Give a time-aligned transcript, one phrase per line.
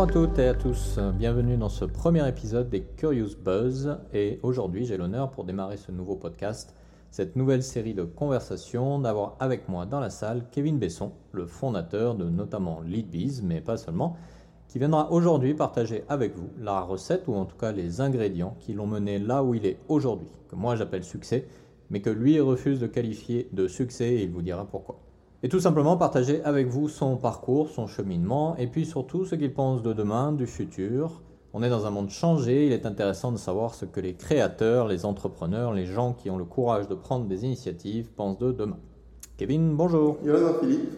[0.00, 4.40] Bonjour à toutes et à tous, bienvenue dans ce premier épisode des Curious Buzz et
[4.42, 6.74] aujourd'hui j'ai l'honneur pour démarrer ce nouveau podcast,
[7.10, 12.14] cette nouvelle série de conversations, d'avoir avec moi dans la salle Kevin Besson, le fondateur
[12.14, 14.16] de notamment Leadbees, mais pas seulement,
[14.68, 18.72] qui viendra aujourd'hui partager avec vous la recette ou en tout cas les ingrédients qui
[18.72, 21.46] l'ont mené là où il est aujourd'hui, que moi j'appelle succès,
[21.90, 25.09] mais que lui refuse de qualifier de succès et il vous dira pourquoi.
[25.42, 29.54] Et tout simplement partager avec vous son parcours, son cheminement, et puis surtout ce qu'il
[29.54, 31.22] pense de demain, du futur.
[31.54, 34.86] On est dans un monde changé, il est intéressant de savoir ce que les créateurs,
[34.86, 38.76] les entrepreneurs, les gens qui ont le courage de prendre des initiatives pensent de demain.
[39.38, 40.18] Kevin, bonjour.
[40.22, 40.90] Yorana Philippe.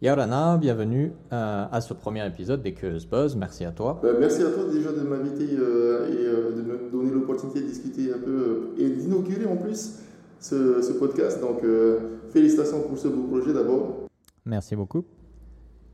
[0.00, 3.34] Yorana, bienvenue euh, à ce premier épisode des Curious Buzz.
[3.34, 3.98] Merci à toi.
[4.00, 7.66] Ben, merci à toi déjà de m'inviter euh, et euh, de me donner l'opportunité de
[7.66, 10.04] discuter un peu et d'inaugurer en plus
[10.40, 11.40] ce, podcast.
[11.40, 11.98] Donc, euh,
[12.30, 14.06] félicitations pour ce beau projet d'abord.
[14.44, 15.04] Merci beaucoup.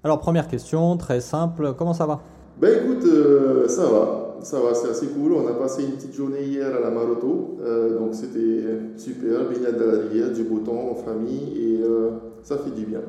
[0.02, 2.20] Alors, première question, très simple, comment ça va?
[2.60, 5.32] Ben écoute, euh, ça va, ça va, c'est assez cool.
[5.32, 9.76] On a passé une petite journée hier à la Maroto, euh, donc c'était super, baignade
[9.76, 11.80] de la rivière, du beau temps en famille et
[12.42, 13.00] ça fait du bien.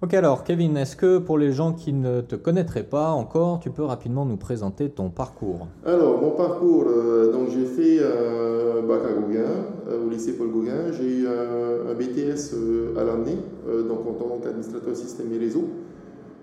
[0.00, 3.70] Ok alors Kevin, est-ce que pour les gens qui ne te connaîtraient pas encore, tu
[3.70, 5.66] peux rapidement nous présenter ton parcours?
[5.84, 9.50] Alors mon parcours, euh, donc j'ai fait un bac à Gauguin,
[9.88, 14.38] euh, au lycée Paul Gauguin, j'ai eu un, BTS euh, à l'année, donc en tant
[14.40, 15.64] qu'administrateur système et réseau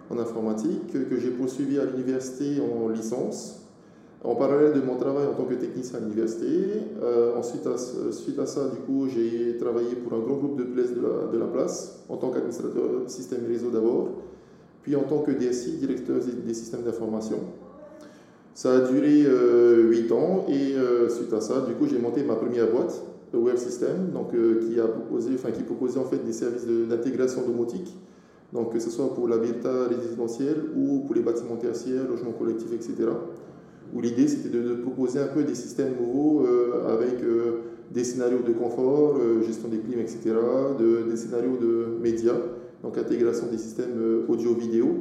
[0.10, 3.65] en informatique, que j'ai poursuivi à l'université en licence
[4.26, 6.48] en parallèle de mon travail en tant que technicien à l'université.
[7.02, 7.78] Euh, ensuite, à,
[8.12, 11.46] suite à ça, du coup, j'ai travaillé pour un grand groupe de place de la,
[11.46, 14.10] place, en tant qu'administrateur système réseau d'abord,
[14.82, 17.38] puis en tant que DSI, directeur des systèmes d'information.
[18.54, 22.24] Ça a duré euh, 8 ans et euh, suite à ça, du coup, j'ai monté
[22.24, 23.04] ma première boîte,
[23.34, 26.66] le Web System, donc, euh, qui, a proposé, enfin, qui proposait en fait des services
[26.66, 27.96] d'intégration domotique,
[28.54, 33.10] donc que ce soit pour l'habitat résidentiel ou pour les bâtiments tertiaires, logements collectifs, etc
[33.96, 37.62] où l'idée c'était de, proposer un peu des systèmes nouveaux euh, avec euh,
[37.92, 40.36] des scénarios de confort, euh, gestion des clims, etc.,
[40.78, 42.36] de, des scénarios de médias,
[42.84, 44.98] donc intégration des systèmes audio-vidéo.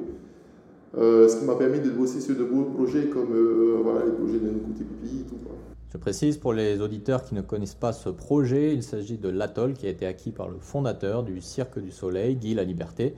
[0.96, 3.34] ce qui m'a permis de bosser sur de beaux projets comme
[3.82, 5.38] voilà, les projets de Nkouté Pipi et.
[5.92, 9.74] Je précise pour les auditeurs qui ne connaissent pas ce projet, il s'agit de l'atoll
[9.74, 13.14] qui a été acquis par le fondateur du Cirque du Soleil, Guy La Liberté,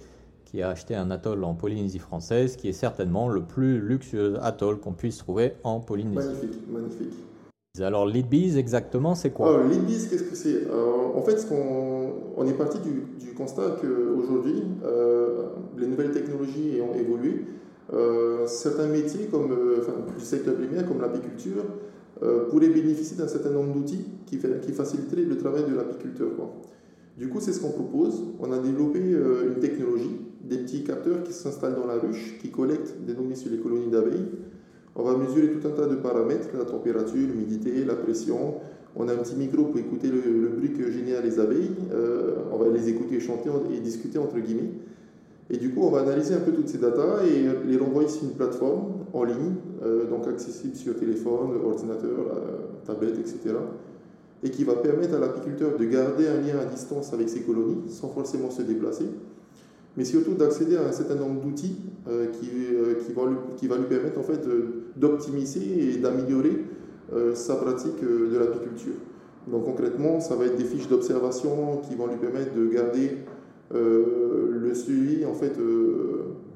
[0.47, 4.81] qui a acheté un atoll en Polynésie française, qui est certainement le plus luxueux atoll
[4.81, 6.27] qu'on puisse trouver en Polynésie.
[6.27, 7.15] Magnifique, magnifique.
[7.79, 9.51] Alors, Leadbees, exactement, c'est quoi?
[9.51, 10.63] Alors, Leadbees, qu'est-ce que c'est?
[11.15, 17.45] En fait, on, on, est parti du, constat qu'aujourd'hui, euh, les nouvelles technologies ont évolué.
[17.93, 19.81] Euh, certains métiers comme, euh,
[20.19, 21.65] du secteur primaire, comme l'apiculture,
[22.23, 26.29] euh, pourraient bénéficier d'un certain nombre d'outils qui, qui faciliteraient le travail de l'apiculteur.
[27.17, 28.23] Du coup, c'est ce qu'on propose.
[28.41, 32.95] On a développé une technologie des petits capteurs qui s'installent dans la ruche, qui collectent
[33.05, 34.27] des données sur les colonies d'abeilles.
[34.95, 38.55] On va mesurer tout un tas de paramètres, la température, l'humidité, la pression.
[38.95, 41.71] On a un petit micro pour écouter le, bruit que génèrent les abeilles.
[41.93, 44.71] Euh, on va les écouter chanter et discuter entre guillemets.
[45.51, 48.25] Et du coup, on va analyser un peu toutes ces datas et les renvoyer sur
[48.25, 53.55] une plateforme en ligne, euh, donc accessible sur téléphone, ordinateur, euh, tablette, etc.
[54.43, 57.83] Et qui va permettre à l'apiculteur de garder un lien à distance avec ses colonies
[57.89, 59.07] sans forcément se déplacer
[59.97, 61.77] mais surtout d'accéder à un certain nombre d'outils
[62.09, 62.95] euh, qui, euh,
[63.57, 64.41] qui, va lui, permettre en fait
[64.97, 66.65] d'optimiser et d'améliorer
[67.13, 68.95] euh, sa pratique de l'apiculture.
[69.51, 73.11] Donc concrètement, ça va être des fiches d'observation qui vont lui permettre de garder
[73.73, 75.55] le suivi en fait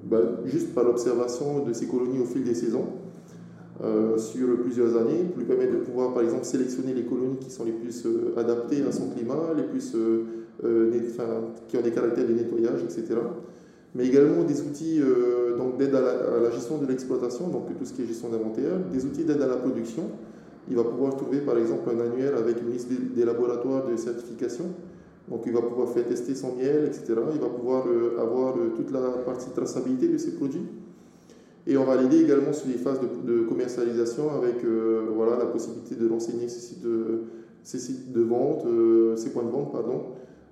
[0.05, 2.87] bah, juste par l'observation de ses colonies au fil des saisons.
[4.19, 7.65] Sur plusieurs années, pour lui permettre de pouvoir par exemple sélectionner les colonies qui sont
[7.65, 9.95] les plus adaptées à son climat, les plus
[10.65, 10.91] euh,
[11.69, 13.19] qui ont des caractères de nettoyage, etc.
[13.95, 18.03] Mais également des outils euh, d'aide à, la gestion de l'exploitation, donc tout ce qui
[18.03, 20.03] est gestion d'inventaire, des outils d'aide à la production.
[20.69, 24.67] Il va pouvoir trouver par exemple un annuaire avec une liste des, laboratoires de certification.
[25.29, 27.15] Donc il va pouvoir faire tester son miel, etc.
[27.33, 30.67] Il va pouvoir euh, avoir toute la partie traçabilité de ses produits.
[31.67, 34.65] Et on va l'aider également sur les phases de, commercialisation avec
[35.15, 37.21] voilà, la possibilité de renseigner ses sites de,
[37.63, 37.79] ses
[38.15, 38.65] vente,
[39.17, 40.05] ses points de vente, pardon,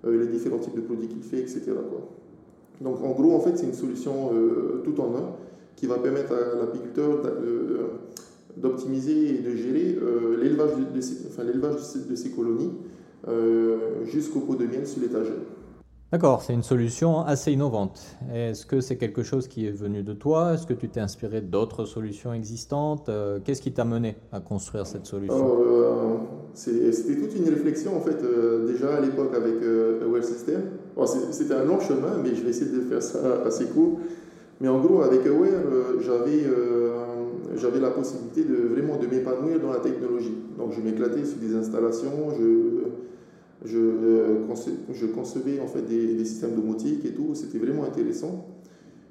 [0.04, 1.72] euh, les différents types de produits qu'il fait, etc.
[2.80, 5.32] Donc en gros, en fait, c'est une solution euh, tout en un
[5.74, 7.20] qui va permettre à l'apiculteur
[8.56, 12.72] d'optimiser et de gérer euh, l'élevage de, de, de, ces colonies
[14.04, 15.34] jusqu'au pot de miel sur l'étagère.
[16.10, 18.16] D'accord, c'est une solution assez innovante.
[18.32, 20.54] Est-ce que c'est quelque chose qui est venu de toi?
[20.54, 23.10] Est-ce que tu t'es inspiré d'autres solutions existantes?
[23.10, 25.36] Euh, Qu'est-ce qui t'a mené à construire cette solution?
[25.36, 26.16] Euh,
[26.54, 29.56] C'était toute une réflexion en fait, euh, déjà à l'époque avec
[30.02, 30.62] Aware System.
[31.30, 34.00] c'était un long chemin, mais je vais essayer de faire ça assez court.
[34.62, 35.60] Mais en gros, avec Aware,
[37.54, 40.38] j'avais la possibilité de vraiment de m'épanouir dans la technologie.
[40.56, 42.30] Donc je m'éclatais sur des installations,
[43.64, 43.78] je,
[44.92, 48.46] je concevais en fait des, systèmes domotiques et tout, c'était vraiment intéressant.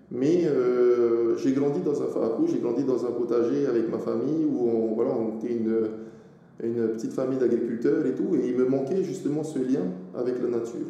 [0.10, 0.46] Mais
[1.38, 2.08] j'ai grandi dans un
[2.46, 7.12] j'ai grandi dans un potager avec ma famille où on, voilà, on était une, petite
[7.12, 9.84] famille d'agriculteurs et tout, et il me manquait justement ce lien
[10.16, 10.88] avec la nature.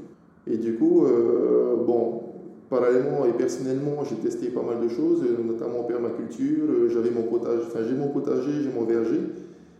[0.49, 2.21] Et du coup, euh, bon,
[2.69, 6.63] parallèlement et personnellement, j'ai testé pas mal de choses, notamment en permaculture.
[6.69, 9.19] Euh, j'avais mon potager, enfin j'ai mon potager, j'ai mon verger.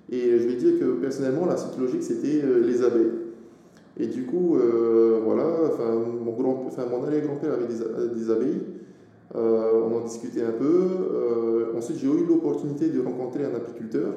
[0.10, 3.12] Et je vais dire que personnellement, la suite logique, c'était euh, les abeilles.
[4.00, 4.58] Et du coup,
[5.24, 8.62] voilà, enfin, mon, grand, enfin, mon arrière-grand-père avait des, des abeilles.
[9.34, 11.76] on en discutait un peu.
[11.76, 14.14] ensuite, j'ai eu l'opportunité de rencontrer un apiculteur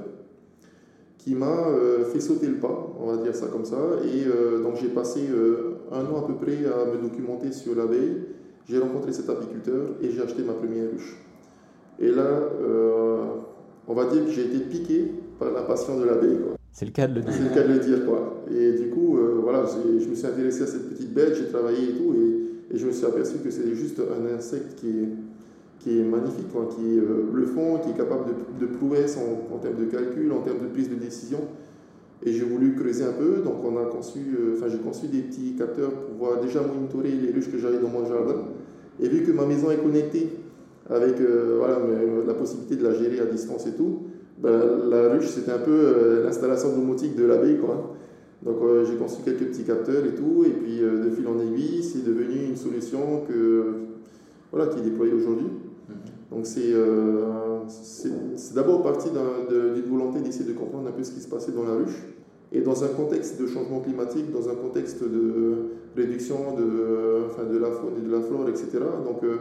[1.17, 1.65] qui m'a
[2.13, 3.79] fait sauter le pas, on va dire ça comme ça.
[4.05, 4.25] Et
[4.63, 5.29] donc, j'ai passé
[5.91, 8.19] un an à peu près à me documenter sur l'abeille.
[8.69, 11.17] J'ai rencontré cet apiculteur et j'ai acheté ma première ruche.
[11.99, 13.25] Et là, euh,
[13.87, 16.39] on va dire que j'ai été piqué par la passion de l'abeille.
[16.73, 17.33] C'est le cas de le dire.
[17.33, 18.45] C'est le cas de le dire, quoi.
[18.51, 21.91] Et du coup, euh, voilà, je me suis intéressé à cette petite bête, j'ai travaillé
[21.91, 25.09] et tout, et, je me suis aperçu que c'est juste un insecte qui est,
[25.81, 29.59] qui est magnifique, quoi, qui est euh, bluffant, qui est capable de, de prouesses en,
[29.59, 31.41] termes de calcul, en termes de prise de décision.
[32.25, 35.21] Et j'ai voulu creuser un peu, donc on a conçu, euh, enfin j'ai conçu des
[35.21, 38.37] petits capteurs pour pouvoir déjà monitorer les ruches que j'avais dans mon jardin.
[39.03, 40.29] Et vu que ma maison est connectée
[40.89, 41.79] avec euh, voilà,
[42.27, 44.03] la possibilité de la gérer à distance et tout,
[44.39, 47.59] ben, la ruche c'était un peu euh, l'installation domotique de l'abeille.
[47.59, 47.97] Quoi.
[48.43, 48.57] Donc
[48.87, 52.47] j'ai conçu quelques petits capteurs et tout, et puis de fil en aiguille, c'est devenu
[52.49, 53.75] une solution que,
[54.51, 55.47] voilà, qui est déployée aujourd'hui.
[55.47, 56.35] Mm-hmm.
[56.35, 56.75] Donc c'est
[57.69, 61.65] c'est d'abord parti d'une volonté d'essayer de comprendre un peu ce qui se passait dans
[61.65, 62.03] la ruche.
[62.53, 67.57] Et dans un contexte de changement climatique, dans un contexte de réduction de, enfin de
[67.57, 68.71] la faune et de la flore, etc.
[69.05, 69.37] Donc euh,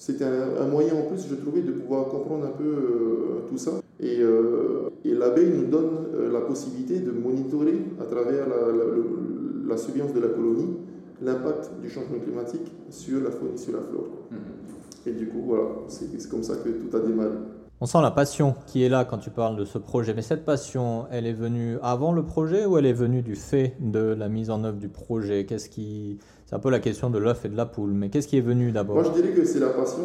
[0.00, 3.72] c'était un, moyen en plus, je trouvais, de pouvoir comprendre un peu euh, tout ça.
[4.00, 10.20] Et, euh, et l'abeille nous donne la possibilité de monitorer à travers la, surveillance de
[10.20, 10.78] la colonie
[11.20, 14.06] l'impact du changement climatique sur la faune et sur la flore.
[14.32, 15.10] Mm-hmm.
[15.10, 17.36] Et du coup, voilà, c'est comme ça que tout a démarré.
[17.82, 20.14] On sent la passion qui est là quand tu parles de ce projet.
[20.14, 23.76] Mais cette passion, elle est venue avant le projet ou elle est venue du fait
[23.80, 25.46] de la mise en œuvre du projet?
[25.46, 26.18] Qu'est-ce qui,
[26.50, 27.92] c'est un peu la question de l'œuf et de la poule.
[27.92, 30.02] Mais qu'est-ce qui est venu d'abord Moi, je dirais que c'est la passion,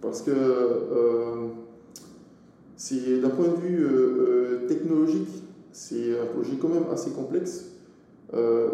[0.00, 1.48] parce que euh,
[3.20, 5.28] d'un point de vue euh, euh, technologique,
[5.70, 7.66] c'est un projet quand même assez complexe.
[8.32, 8.66] Euh,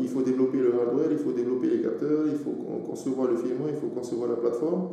[0.00, 2.52] il faut développer le hardware, il faut développer les capteurs, il faut
[2.88, 4.92] concevoir le firmware, il faut concevoir la plateforme.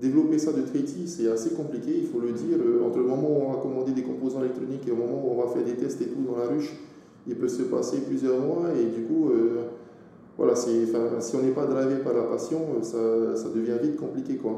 [0.00, 2.56] Développer ça de traité, c'est assez compliqué, il faut le dire.
[2.86, 5.44] Entre le moment où on va commander des composants électroniques et au moment où on
[5.44, 6.72] va faire des tests et tout dans la ruche,
[7.26, 9.30] il peut se passer plusieurs mois et du coup,
[10.36, 10.86] voilà, si
[11.34, 14.36] on n'est pas drivé par la passion, ça, ça, devient vite compliqué.
[14.36, 14.52] Quoi.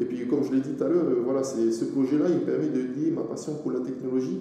[0.00, 2.78] Et puis, comme je l'ai dit tout à l'heure, voilà, ce projet-là, il permet de
[2.78, 4.40] lier ma passion pour la technologie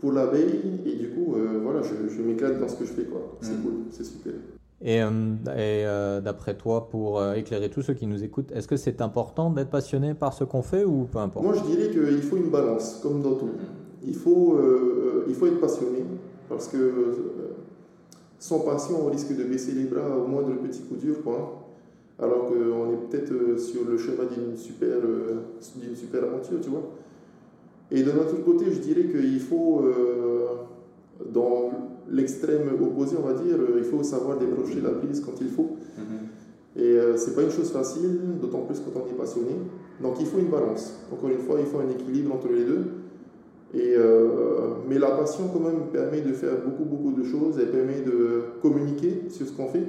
[0.00, 3.06] pour l'abeille et du coup euh, voilà je, je m'éclate dans ce que je fais
[3.40, 3.62] c'est mm.
[3.62, 4.32] cool c'est super
[4.82, 5.10] et, euh,
[5.46, 9.50] et euh, d'après toi pour éclairer tous ceux qui nous écoutent est-ce que c'est important
[9.50, 11.44] d'être passionné par ce qu'on fait ou peu importe?
[11.44, 13.50] Moi je dirais qu'il faut une balance comme dans tout
[14.06, 14.58] il faut
[15.28, 16.04] il faut être passionné
[16.48, 16.78] parce que
[18.40, 21.68] sans passion on risque de baisser les bras au moindre petit coup dur quoi
[22.18, 24.96] alors qu'on est peut-être sur le chemin d'une super
[25.76, 26.82] d'une super aventure tu vois
[27.90, 30.46] et d'un autre côté, je dirais qu'il faut, euh,
[31.32, 31.70] dans
[32.08, 35.76] l'extrême opposé, on va dire, euh, il faut savoir débrancher la prise quand il faut.
[35.98, 36.80] Mm-hmm.
[36.80, 39.50] Et euh, c'est pas une chose facile, d'autant plus quand on est passionné.
[40.00, 41.00] Donc il faut une balance.
[41.12, 42.84] Encore une fois, il faut un équilibre entre les deux.
[43.74, 43.94] Et,
[44.88, 47.58] mais la passion, quand même, permet de faire beaucoup, beaucoup de choses.
[47.60, 49.86] Elle permet de communiquer sur ce qu'on fait.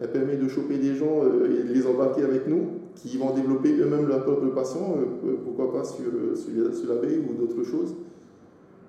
[0.00, 3.72] Elle permet de choper des gens et de les embarquer avec nous qui vont développer
[3.76, 7.62] eux-mêmes leur propre passion, euh, euh, pourquoi pas sur, euh, sur, sur l'abeille ou d'autres
[7.64, 7.94] choses.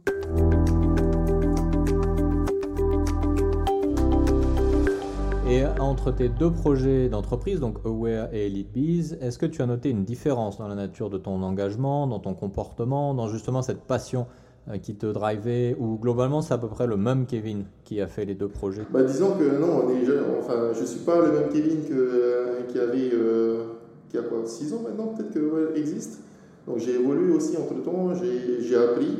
[5.49, 9.89] Et entre tes deux projets d'entreprise, donc Aware et Leadbees, est-ce que tu as noté
[9.89, 14.27] une différence dans la nature de ton engagement, dans ton comportement, dans justement cette passion
[14.69, 18.05] euh, qui te drivait Ou globalement, c'est à peu près le même Kevin qui a
[18.05, 18.85] fait les deux projets?
[18.93, 20.05] Bah, Disons que non, on est,
[20.39, 23.63] enfin, je ne suis pas le même Kevin euh, qui avait euh,
[24.09, 26.21] qui a quoi 6 ans maintenant, peut-être que ouais, existe.
[26.67, 29.17] Donc j'ai évolué aussi entre temps, j'ai appris,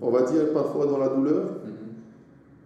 [0.00, 1.46] on va dire parfois dans la douleur.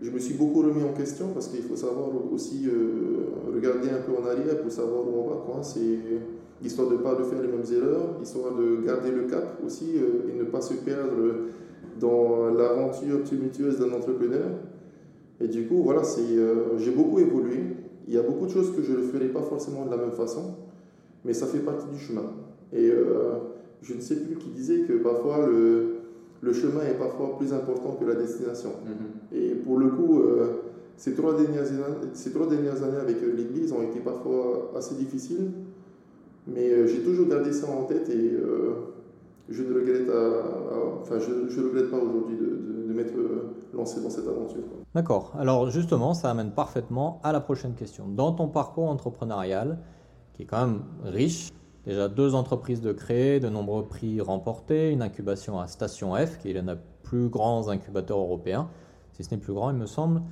[0.06, 2.68] Je me suis beaucoup remis en question parce qu'il faut savoir aussi
[3.52, 5.36] regarder un peu en arrière pour savoir où on va.
[5.44, 5.64] Quoi.
[5.64, 5.98] C'est
[6.64, 10.30] histoire de ne pas refaire les mêmes erreurs, histoire de garder le cap aussi euh,
[10.30, 11.16] et ne pas se perdre
[11.98, 14.48] dans l'aventure tumultueuse d'un entrepreneur.
[15.40, 17.58] Et du coup, voilà, c'est, euh, j'ai beaucoup évolué.
[18.06, 20.12] Il y a beaucoup de choses que je ne ferai pas forcément de la même
[20.12, 20.54] façon,
[21.24, 22.30] mais ça fait partie du chemin.
[22.72, 23.38] Et euh,
[23.82, 25.95] je ne sais plus qui disait que parfois le,
[26.46, 28.70] le chemin est parfois plus important que la destination.
[28.70, 29.36] Mm-hmm.
[29.36, 30.22] Et pour le coup,
[30.96, 35.50] ces, trois dernières années, ces trois dernières années avec l'Église ont été parfois assez difficiles
[36.46, 38.94] mais euh, j'ai toujours gardé ça en tête et euh,
[39.48, 40.08] je ne regrette,
[41.02, 44.62] enfin, je, je regrette pas aujourd'hui de, de, m'être euh, lancé dans cette aventure.
[44.94, 45.34] D'accord.
[45.38, 48.08] Alors justement, ça amène parfaitement à la prochaine question.
[48.08, 49.78] Dans ton parcours entrepreneurial,
[50.34, 51.50] qui est quand même riche,
[51.86, 56.50] déjà deux entreprises de créer, de nombreux prix remportés, une incubation à Station F, qui
[56.50, 58.68] est l'un des plus grands incubateurs européens,
[59.12, 60.22] si ce n'est plus grand, il me semble.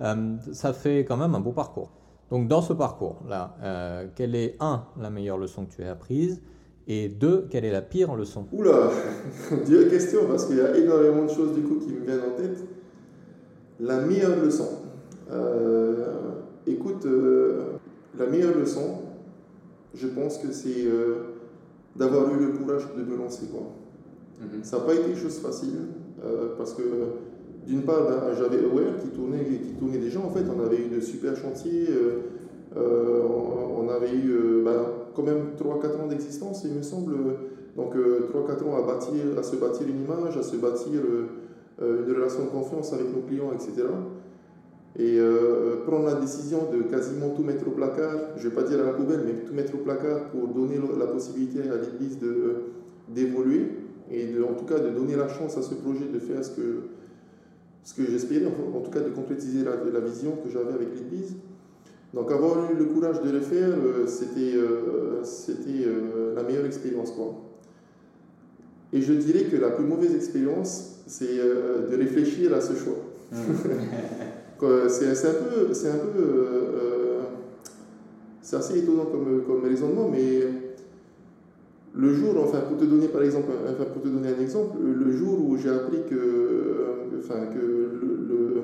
[0.00, 1.90] ça fait quand même un beau parcours.
[2.30, 6.40] Donc dans ce parcours-là, euh, quelle est, un, la meilleure leçon que tu as apprise?
[6.86, 8.46] Et deux, quelle est la pire leçon?
[8.52, 8.90] Oula,
[9.64, 12.36] Dieu question, parce qu'il y a énormément de choses du coup qui me viennent en
[12.36, 12.58] tête.
[13.80, 14.68] La meilleure leçon.
[15.30, 16.06] Euh,
[16.66, 17.74] écoute, euh,
[18.18, 19.00] la meilleure leçon,
[19.94, 20.86] je pense que c'est
[21.96, 23.46] d'avoir eu le courage de me lancer.
[23.46, 23.62] Quoi.
[24.40, 24.64] Mhm.
[24.64, 25.88] Ça n'a pas été chose facile,
[26.58, 26.82] parce que
[27.66, 30.20] d'une part, ben, j'avais Aware qui tournait, qui tournait déjà.
[30.20, 31.86] En fait, on avait eu de super chantiers.
[31.88, 32.20] Euh,
[32.76, 33.22] euh,
[33.78, 37.14] on, avait eu euh, ben, quand même 3-4 ans d'existence, il me semble.
[37.76, 41.00] Donc, 3-4 ans à, bâtir, à se bâtir une image, à se bâtir
[41.80, 43.88] une relation de confiance avec nos clients, etc.
[44.96, 45.18] Et
[45.86, 48.84] prendre la décision de quasiment tout mettre au placard, je ne vais pas dire à
[48.84, 52.18] la poubelle, mais tout mettre au placard pour donner la possibilité à l'Église
[53.08, 53.70] d'évoluer
[54.10, 56.82] et en tout cas de donner la chance à ce projet de faire ce que,
[57.82, 61.34] ce que j'espérais, en tout cas de concrétiser la, vision que j'avais avec l'Église.
[62.12, 66.64] Donc avoir eu le courage de le faire, euh, c'était euh, c'était euh, la meilleure
[66.64, 67.10] expérience.
[67.10, 67.34] Quoi.
[68.92, 72.98] Et je dirais que la plus mauvaise expérience, c'est de réfléchir à ce choix.
[74.88, 75.72] C'est un peu...
[75.72, 76.44] C'est un peu
[78.44, 80.42] c'est assez étonnant comme, comme raisonnement, mais
[81.94, 85.10] le jour, enfin pour te donner par exemple, enfin pour te donner un exemple, le
[85.12, 88.62] jour où j'ai appris que, enfin, que le,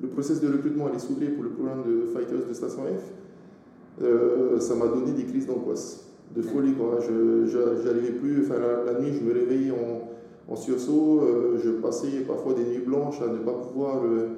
[0.00, 4.60] le, process de recrutement allait s'ouvrir pour le programme de Fighters de Station F, euh,
[4.60, 6.74] ça m'a donné des crises d'angoisse, de folie.
[6.74, 6.98] Quoi.
[7.00, 12.20] Je n'arrivais plus, enfin la, nuit je me réveillais en, en sursaut, euh, je passais
[12.26, 14.28] parfois des nuits blanches à ne pas pouvoir euh,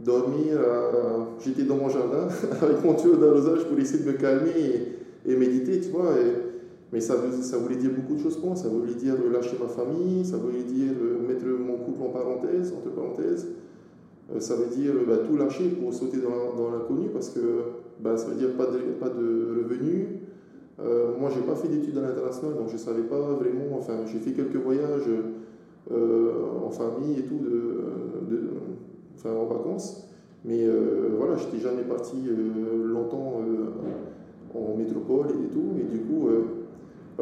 [0.00, 0.58] dormir.
[1.44, 2.28] J'étais dans mon jardin
[2.62, 4.50] avec mon tuyau d'arrosage pour essayer de me calmer
[5.26, 6.12] et, méditer, tu vois.
[6.12, 6.48] Et,
[6.92, 8.56] mais ça, ça voulait dire beaucoup de choses pour moi.
[8.56, 12.72] Ça voulait dire lâcher ma famille, ça voulait dire euh, mettre mon couple en parenthèse,
[12.72, 13.46] entre parenthèses.
[14.34, 17.40] Euh, ça veut dire bah, tout lâcher pour sauter dans l'inconnu parce que
[18.00, 20.06] bah, ça veut dire pas de, pas de revenus.
[20.80, 23.76] Euh, moi, j'ai pas fait d'études à l'international, donc je savais pas vraiment.
[23.76, 25.08] Enfin, j'ai fait quelques voyages
[25.90, 26.32] euh,
[26.64, 27.77] en famille et tout, de,
[29.26, 30.08] en vacances.
[30.44, 30.66] Mais
[31.16, 32.16] voilà, j'étais jamais parti
[32.84, 33.42] longtemps
[34.54, 35.74] en métropole et tout.
[35.78, 36.28] Et du coup,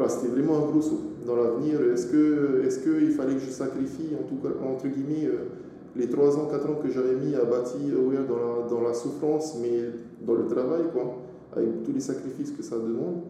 [0.07, 1.81] c'était vraiment un gros saut dans l'avenir.
[1.93, 5.49] Est-ce qu'il est qu'il fallait que je sacrifie, en tout cas, entre guillemets, euh,
[5.95, 7.95] les 3 ans, 4 ans que j'avais mis à bâtir
[8.27, 9.89] dans, la, dans la souffrance, mais
[10.25, 11.17] dans le travail, quoi,
[11.55, 13.21] avec tous les sacrifices que ça demande.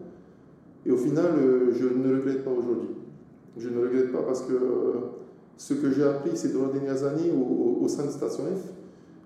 [0.86, 2.90] Et au final, euh, je ne regrette pas aujourd'hui.
[3.56, 4.92] Je ne regrette pas parce que euh,
[5.58, 8.72] ce que j'ai appris ces trois dernières années au, au sein de Station F,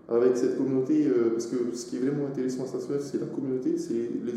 [0.09, 3.21] avec cette communauté, euh, parce que ce qui est vraiment intéressant à Station F, c'est
[3.21, 3.93] la communauté, ce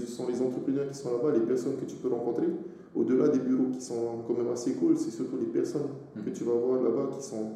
[0.08, 2.48] sont les entrepreneurs qui sont là-bas, les personnes que tu peux rencontrer.
[2.96, 6.44] Au-delà des bureaux qui sont quand même assez cool, c'est surtout les personnes que tu
[6.44, 7.52] vas voir là-bas qui sont,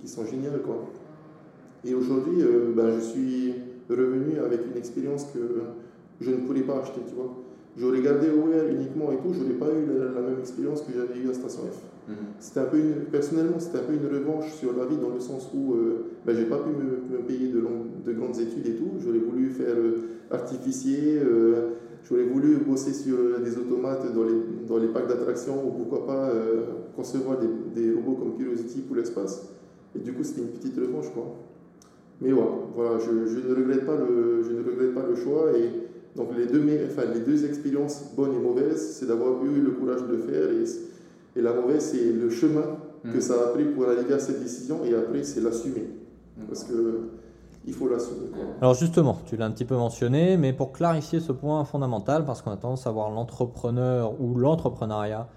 [0.00, 0.60] qui sont géniales.
[0.62, 0.84] Quoi.
[1.84, 3.54] Et aujourd'hui, euh, ben, je suis
[3.88, 5.40] revenu avec une expérience que
[6.20, 7.32] je ne pourrais pas acheter, tu vois.
[7.76, 11.18] J'aurais gardé OER uniquement et tout, je n'aurais pas eu la, même expérience que j'avais
[11.18, 11.93] eu à Station F.
[12.08, 12.16] Mhm.
[12.38, 15.20] C'était un peu une, personnellement, c'était un peu une revanche sur la vie dans le
[15.20, 17.62] sens où euh, ben, j'ai pas pu me, payer de,
[18.04, 18.90] de, grandes études et tout.
[19.02, 21.70] J'aurais voulu faire euh, artificier, euh,
[22.08, 26.30] j'aurais voulu bosser sur des automates dans les, dans les parcs d'attractions ou pourquoi pas
[26.94, 27.38] concevoir
[27.74, 29.48] des, robots comme Curiosity pour l'espace.
[29.96, 31.06] Et du coup, c'était une petite revanche.
[32.20, 35.70] Mais voilà, je, je, ne regrette pas le, je ne regrette pas le choix et
[36.16, 40.12] donc les deux, les deux expériences bonnes et mauvaises, c'est d'avoir eu le courage de
[40.12, 40.48] le faire
[41.36, 42.76] Et la mauvaise, c'est le chemin
[43.12, 45.88] que ça a pris pour arriver à cette décision, et après, c'est l'assumer.
[46.48, 47.10] Parce que
[47.66, 48.26] il faut l'assumer.
[48.60, 52.42] Alors justement, tu l'as un petit peu mentionné, mais pour clarifier ce point fondamental, parce
[52.42, 55.28] qu'on a tendance à voir l'entrepreneur ou l'entrepreneuriat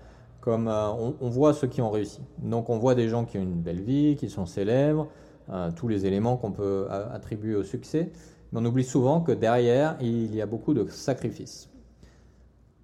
[0.42, 2.22] comme euh, on, voit ceux qui ont réussi.
[2.38, 5.10] Donc on voit des gens qui ont une belle vie, qui sont célèbres,
[5.50, 8.12] euh, tous les éléments qu'on peut attribuer au succès,
[8.52, 11.70] mais on oublie souvent que derrière, il y a beaucoup de sacrifices.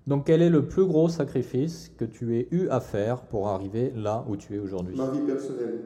[0.06, 3.94] Donc quel est le plus gros sacrifice que tu aies eu à faire pour arriver
[3.96, 4.98] là où tu es aujourd'hui?
[4.98, 5.80] Ma vie personnelle.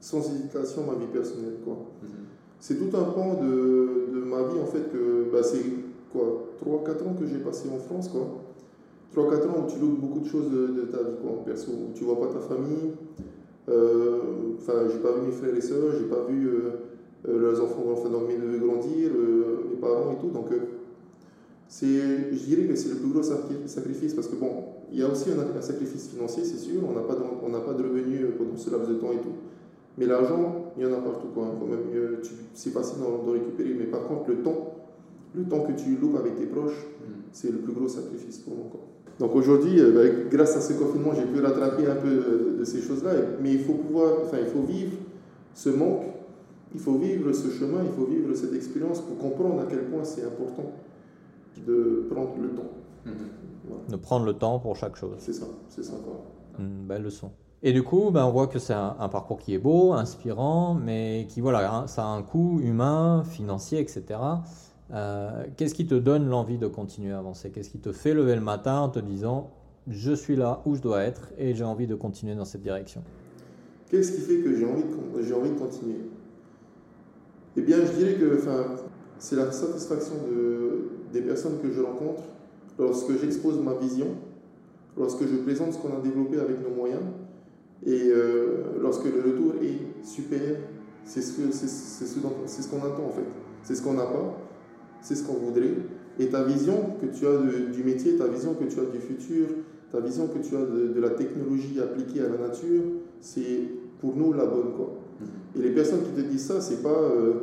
[0.00, 1.56] Sans hésitation, ma vie personnelle.
[1.64, 1.74] quoi.
[2.02, 2.08] Mhm.
[2.60, 5.62] C'est tout un pan de, de, ma vie en fait que bah, c'est
[6.12, 8.26] quoi 3-4 ans que j'ai passé en France quoi.
[9.14, 11.92] 3-4 ans où tu loupes beaucoup de choses de, ta vie quoi, en perso, où
[11.94, 12.92] tu vois pas ta famille.
[13.68, 14.18] Euh,
[14.58, 16.70] enfin, j'ai pas vu mes frères et sœurs, j'ai pas vu euh,
[17.28, 19.10] euh, leurs enfants, enfin, donc mes neveux grandir,
[19.70, 20.30] mes parents et tout.
[20.30, 20.48] Donc
[21.68, 25.08] c'est, je dirais que c'est le plus gros sacrifice parce que bon, il y a
[25.08, 28.20] aussi un, sacrifice financier, c'est sûr, on n'a pas, de, on n'a pas de revenus
[28.22, 29.34] euh, pendant ce laps de temps et tout.
[29.98, 31.54] Mais l'argent, il y en a partout, quoi.
[31.58, 33.74] Quand même, euh, c'est facile d'en, récupérer.
[33.78, 34.74] Mais par contre, le temps,
[35.34, 37.12] le temps que tu loupes avec tes proches, mm.
[37.32, 38.66] c'est le plus gros sacrifice pour moi.
[38.70, 38.80] Quoi.
[39.18, 42.80] Donc aujourd'hui, euh, bah, grâce à ce confinement, j'ai pu rattraper un peu de ces
[42.80, 43.12] choses-là.
[43.42, 44.92] Mais il faut pouvoir, enfin, il faut vivre
[45.54, 46.04] ce manque,
[46.74, 50.04] il faut vivre ce chemin, il faut vivre cette expérience pour comprendre à quel point
[50.04, 50.72] c'est important
[51.66, 52.70] de prendre le temps.
[53.06, 53.12] Mhm.
[53.90, 55.16] De prendre le temps pour chaque chose.
[55.18, 55.94] C'est ça, c'est ça.
[56.58, 57.30] Une belle leçon.
[57.66, 61.26] Et du coup, ben, on voit que c'est un, parcours qui est beau, inspirant, mais
[61.30, 64.20] qui, voilà, ça a un coût humain, financier, etc.
[64.92, 67.50] Euh, qu'est-ce qui te donne l'envie de continuer à avancer?
[67.50, 69.50] Qu'est-ce qui te fait lever le matin en te disant
[69.88, 73.02] je suis là où je dois être et j'ai envie de continuer dans cette direction?
[73.90, 76.00] Qu'est-ce qui fait que j'ai envie, de, envie de continuer?
[77.56, 78.40] Eh bien, je dirais que
[79.18, 80.63] c'est la satisfaction de,
[81.14, 82.22] des personnes que je rencontre
[82.78, 84.08] lorsque j'expose ma vision,
[84.98, 87.02] lorsque je présente ce qu'on a développé avec nos moyens,
[87.86, 90.40] et euh, lorsque le retour est super,
[91.04, 93.26] c'est ce qu'on c'est, c'est ce qu'on attend en fait.
[93.62, 94.38] C'est ce qu'on n'a pas,
[95.00, 95.74] c'est ce qu'on voudrait.
[96.18, 97.38] Et ta vision que tu as
[97.72, 99.46] du métier, ta vision que tu as du futur,
[99.92, 102.82] ta vision que tu as de, la technologie appliquée à la nature,
[103.20, 103.62] c'est
[104.00, 104.72] pour nous la bonne.
[104.76, 104.94] Quoi.
[105.20, 105.58] Mm-hmm.
[105.58, 106.88] Et les personnes qui te disent ça, c'est pas...
[106.88, 107.34] Euh,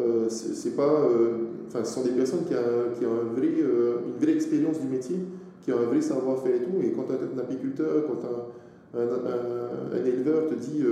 [0.00, 4.34] euh, c'est pas, euh, ce sont des personnes qui ont, qui ont euh, une vraie
[4.34, 5.16] expérience du métier,
[5.62, 6.82] qui ont un vrai savoir-faire et tout.
[6.82, 10.82] Et quand un apiculteur, quand un, un, un, éleveur te dit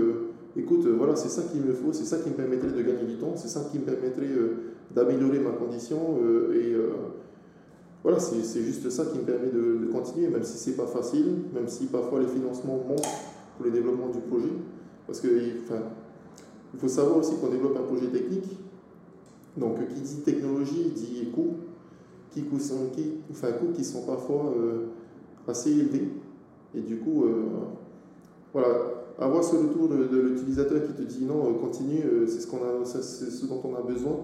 [0.56, 3.16] écoute, voilà, c'est ça qu'il me faut, c'est ça qui me permettrait de gagner du
[3.16, 4.28] temps, c'est ça qui me permettrait
[4.94, 6.18] d'améliorer ma condition.
[6.54, 6.74] et
[8.02, 11.26] voilà, c'est juste ça qui me permet de, de continuer, même si c'est pas facile,
[11.54, 13.02] même si parfois les financements manquent
[13.56, 14.52] pour le développement du projet.
[15.06, 15.28] Parce que,
[15.64, 15.82] enfin,
[16.72, 18.56] il faut savoir aussi qu'on développe un projet technique,
[19.56, 21.56] donc, qui dit technologie dit coûts,
[22.30, 23.20] qui, sont, qui,
[23.58, 24.86] coûts qui sont parfois euh,
[25.48, 26.08] assez élevés.
[26.74, 27.48] Et du coup, euh,
[28.52, 28.68] voilà,
[29.18, 32.40] avoir ce retour de, l'utilisateur qui te dit non, euh, continue, c'est
[32.84, 34.20] ce, ce dont on a besoin,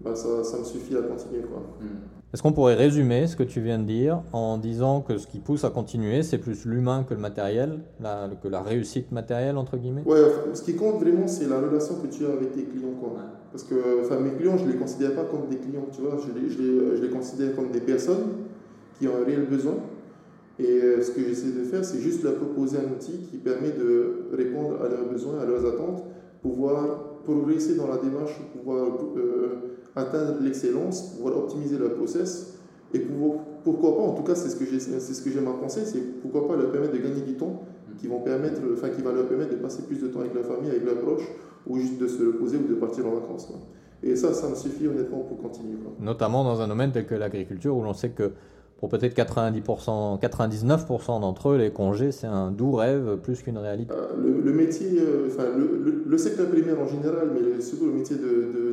[0.00, 1.42] bah, ça, ça me suffit à continuer.
[1.42, 1.62] Quoi.
[1.80, 2.21] Hmm.
[2.32, 5.38] Est-ce qu'on pourrait résumer ce que tu viens de dire en disant que ce qui
[5.38, 9.76] pousse à continuer, c'est plus l'humain que le matériel, la, que la réussite matérielle, entre
[9.76, 10.02] guillemets?
[10.06, 10.18] Ouais,
[10.54, 12.94] ce qui compte vraiment, c'est la relation que tu as avec tes clients.
[12.98, 13.12] Quoi.
[13.50, 16.16] Parce que enfin, mes clients, je ne les considère pas comme des clients, tu vois,
[16.16, 18.24] je les, je les, je les considère comme des personnes
[18.98, 19.74] qui ont un réel besoin.
[20.58, 23.72] Et euh, ce que j'essaie de faire, c'est juste leur proposer un outil qui permet
[23.72, 26.02] de répondre à leurs besoins, à leurs attentes,
[26.40, 32.54] pouvoir progresser dans la démarche, pouvoir euh, atteindre l'excellence, pouvoir optimiser leur process
[32.94, 34.56] et pouvoir, pourquoi pas, en tout cas c'est ce
[35.22, 37.62] que j'aime à penser, c'est pourquoi pas leur permettre de gagner du temps
[37.98, 40.44] qui, vont permettre, enfin, qui va leur permettre de passer plus de temps avec leur
[40.44, 41.28] famille, avec leurs proches,
[41.66, 43.52] ou juste de se reposer ou de partir en vacances.
[44.02, 45.76] Et ça, ça me suffit honnêtement pour continuer.
[46.00, 48.32] Notamment dans un domaine tel que l'agriculture où l'on sait que
[48.82, 53.94] pour peut-être 90%, 99% d'entre eux, les congés, c'est un doux rêve plus qu'une réalité.
[53.94, 58.16] Euh, le, métier, euh, enfin, le, le, secteur primaire en général, mais surtout le métier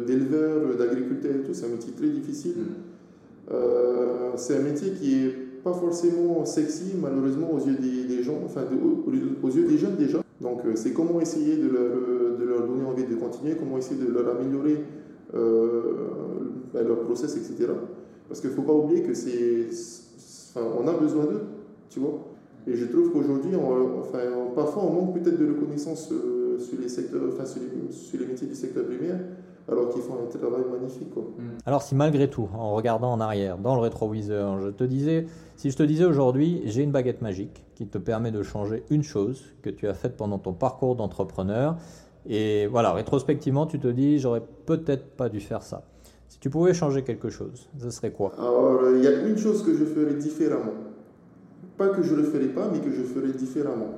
[0.08, 2.56] d'éleveur, de, d'agriculteur et tout, c'est un métier très difficile.
[2.58, 3.52] Mm.
[3.52, 5.30] Euh, c'est un métier qui est
[5.64, 10.22] pas forcément sexy, malheureusement, aux yeux des, gens, enfin, aux, yeux des jeunes déjà.
[10.42, 14.12] Donc, c'est comment essayer de leur, de leur, donner envie de continuer, comment essayer de
[14.12, 14.84] leur améliorer
[15.32, 17.68] ben, leur process, etc.
[18.30, 19.68] Parce qu'il ne faut pas oublier que c'est.
[20.56, 21.44] Enfin, on a besoin d'eux,
[21.90, 22.20] tu vois.
[22.68, 24.20] Et je trouve qu'aujourd'hui, enfin,
[24.56, 27.62] parfois, on manque peut-être de reconnaissance euh, sur, les secteurs, enfin, sur,
[28.20, 29.20] les, métiers du secteur primaire,
[29.68, 31.12] alors qu'ils font un travail magnifique.
[31.12, 31.24] Quoi.
[31.24, 31.58] Mm.
[31.66, 35.72] Alors, si malgré tout, en regardant en arrière, dans le rétroviseur, je te disais, si
[35.72, 39.46] je te disais aujourd'hui, j'ai une baguette magique qui te permet de changer une chose
[39.64, 41.78] que tu as faite pendant ton parcours d'entrepreneur,
[42.28, 45.84] et voilà, rétrospectivement, tu te dis, j'aurais peut-être pas dû faire ça.
[46.30, 48.32] Si tu pouvais changer quelque chose, ce serait quoi?
[48.38, 50.74] Alors, il y a une chose que je ferais différemment.
[51.76, 53.98] pas que je ne le ferai pas, mais que je ferai différemment.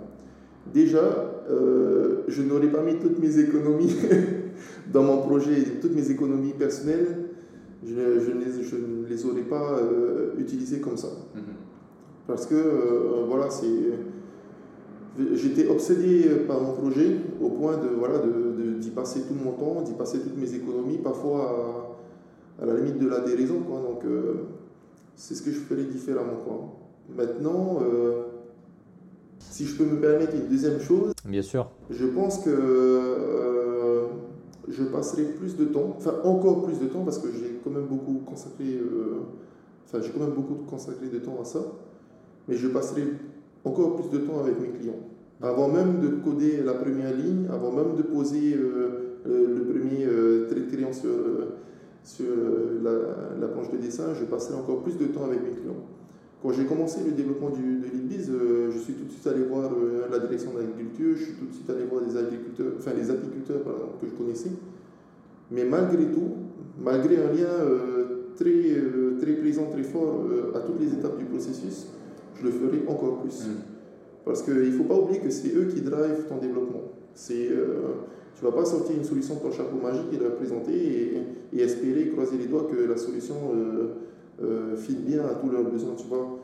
[0.74, 1.04] Déjà,
[1.50, 3.94] euh, je n'aurais pas mis toutes mes économies
[4.94, 7.26] dans mon projet, toutes mes économies personnelles,
[7.86, 11.10] je, ne les aurais pas euh, utilisées comme ça.
[11.36, 11.42] Mhm.
[12.28, 13.68] Parce que, euh, voilà, c'est.
[15.34, 18.20] J'étais obsédé par mon projet au point de voilà
[18.80, 21.91] d'y de, passer tout mon temps, d'y passer toutes mes économies, parfois
[22.62, 23.60] à, la limite de la déraison.
[23.62, 23.80] Quoi.
[23.80, 24.04] Donc,
[25.16, 26.38] c'est ce que je ferais différemment.
[26.46, 26.74] Quoi.
[27.16, 27.80] Maintenant,
[29.52, 34.06] si je peux me permettre une deuxième chose, bien sûr, je pense que euh,
[34.68, 37.86] je passerai plus de temps, enfin encore plus de temps, parce que j'ai quand même
[37.86, 39.24] beaucoup consacré, euh,
[39.86, 41.60] enfin j'ai quand même beaucoup consacré de temps à ça,
[42.48, 43.04] mais je passerai
[43.66, 45.00] encore plus de temps avec mes clients.
[45.42, 50.06] Avant même de coder la première ligne, avant même de poser euh, le premier
[50.48, 51.10] trait de crayon sur,
[52.04, 52.26] sur
[52.84, 52.92] la,
[53.40, 55.86] la planche de dessin, je passerai encore plus de temps avec mes clients.
[56.42, 59.44] Quand j'ai commencé le développement du, de l'IBIS, euh, je suis tout de suite allé
[59.44, 62.74] voir euh, la direction de l'agriculture, je suis tout de suite allé voir des agriculteurs,
[62.80, 63.62] enfin les apiculteurs
[64.02, 64.50] que je connaissais.
[65.52, 66.32] Mais malgré tout,
[66.84, 71.90] malgré un lien euh, très, très présent, très fort à toutes les étapes du processus,
[72.40, 73.46] je le ferai encore plus.
[73.46, 73.52] Mm.
[74.26, 76.84] Parce qu'il ne faut pas oublier que c'est eux qui drivent ton développement.
[77.14, 77.50] C'est,
[78.36, 81.62] tu ne vas pas sortir une solution de ton chapeau magique et la présenter et,
[81.62, 83.36] espérer, croiser les doigts que la solution
[84.42, 86.40] euh, fit bien à tous leurs besoins, tu vois.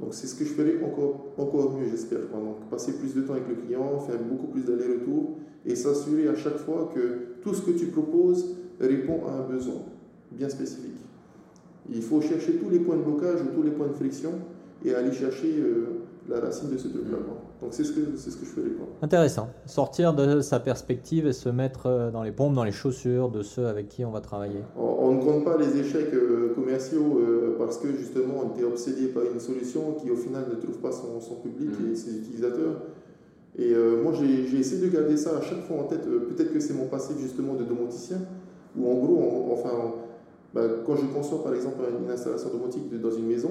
[0.00, 2.20] Donc c'est ce que je ferai encore, encore mieux, j'espère.
[2.20, 6.34] Donc passer plus de temps avec le client, faire beaucoup plus d'allers-retours et s'assurer à
[6.34, 9.82] chaque fois que tout ce que tu proposes répond à un besoin
[10.30, 11.00] bien spécifique.
[11.90, 14.32] Il faut chercher tous les points de blocage ou tous les points de friction
[14.84, 17.18] et aller chercher euh, la racine de ce truc-là.
[17.62, 18.70] Donc c'est ce, que, ce que je ferai.
[18.70, 18.86] Quoi.
[19.02, 19.48] Intéressant.
[19.66, 23.42] Sortir de sa perspective et se mettre euh, dans les pompes, dans les chaussures de
[23.42, 24.62] ceux avec qui on va travailler.
[24.76, 29.08] On, ne compte pas les échecs euh, commerciaux euh, parce que justement on était obsédé
[29.08, 31.92] par une solution qui au final ne trouve pas son, son public mm.
[31.92, 32.82] et ses utilisateurs.
[33.56, 36.04] Et moi j'ai, essayé de garder ça à chaque fois en tête.
[36.04, 38.16] peut-être que c'est mon passif justement de domoticien,
[38.74, 39.92] où en gros, enfin,
[40.54, 43.50] bah, quand je conçois par exemple une installation domotique dans une maison,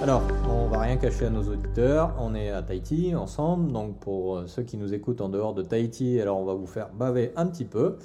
[0.00, 4.42] Alors, on va rien cacher à nos auditeurs, on est à Tahiti ensemble, donc pour
[4.46, 7.46] ceux qui nous écoutent en dehors de Tahiti, alors on va vous faire baver un
[7.46, 7.98] petit peu.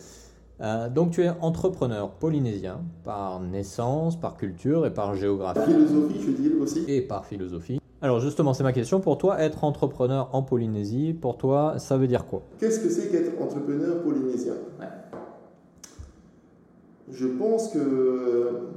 [0.59, 5.59] Euh, donc tu es entrepreneur polynésien par naissance, par culture et par géographie.
[5.59, 6.83] Par philosophie, je dis aussi.
[6.87, 7.79] Et par philosophie.
[8.01, 8.99] Alors justement, c'est ma question.
[8.99, 12.41] Pour toi, être entrepreneur en Polynésie, pour toi, ça veut dire quoi?
[12.59, 14.53] Qu'est-ce que c'est qu'être entrepreneur polynésien?
[17.09, 18.67] Je pense que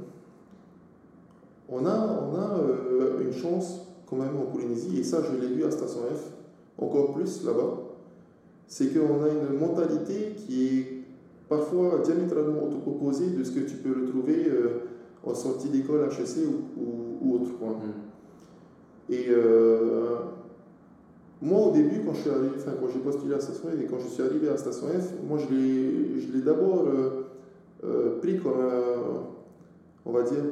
[1.69, 5.53] on a, on a euh, une chance quand même en Polynésie, et ça je l'ai
[5.53, 6.31] vu à Station F,
[6.77, 7.77] encore plus là-bas,
[8.67, 11.00] c'est qu'on a une mentalité qui est
[11.51, 14.85] parfois diamétralement opposé de ce que tu peux retrouver euh,
[15.21, 17.51] en sortie d'école HEC ou, ou, autre.
[17.57, 19.13] point mm.
[19.13, 20.15] Et euh,
[21.41, 23.85] moi, au début, quand je suis arrivé, enfin, quand j'ai postulé à Station F et
[23.85, 26.85] quand je suis arrivé à Station F, moi, je l'ai d'abord
[27.83, 28.53] euh, pris comme,
[30.05, 30.45] on va dire,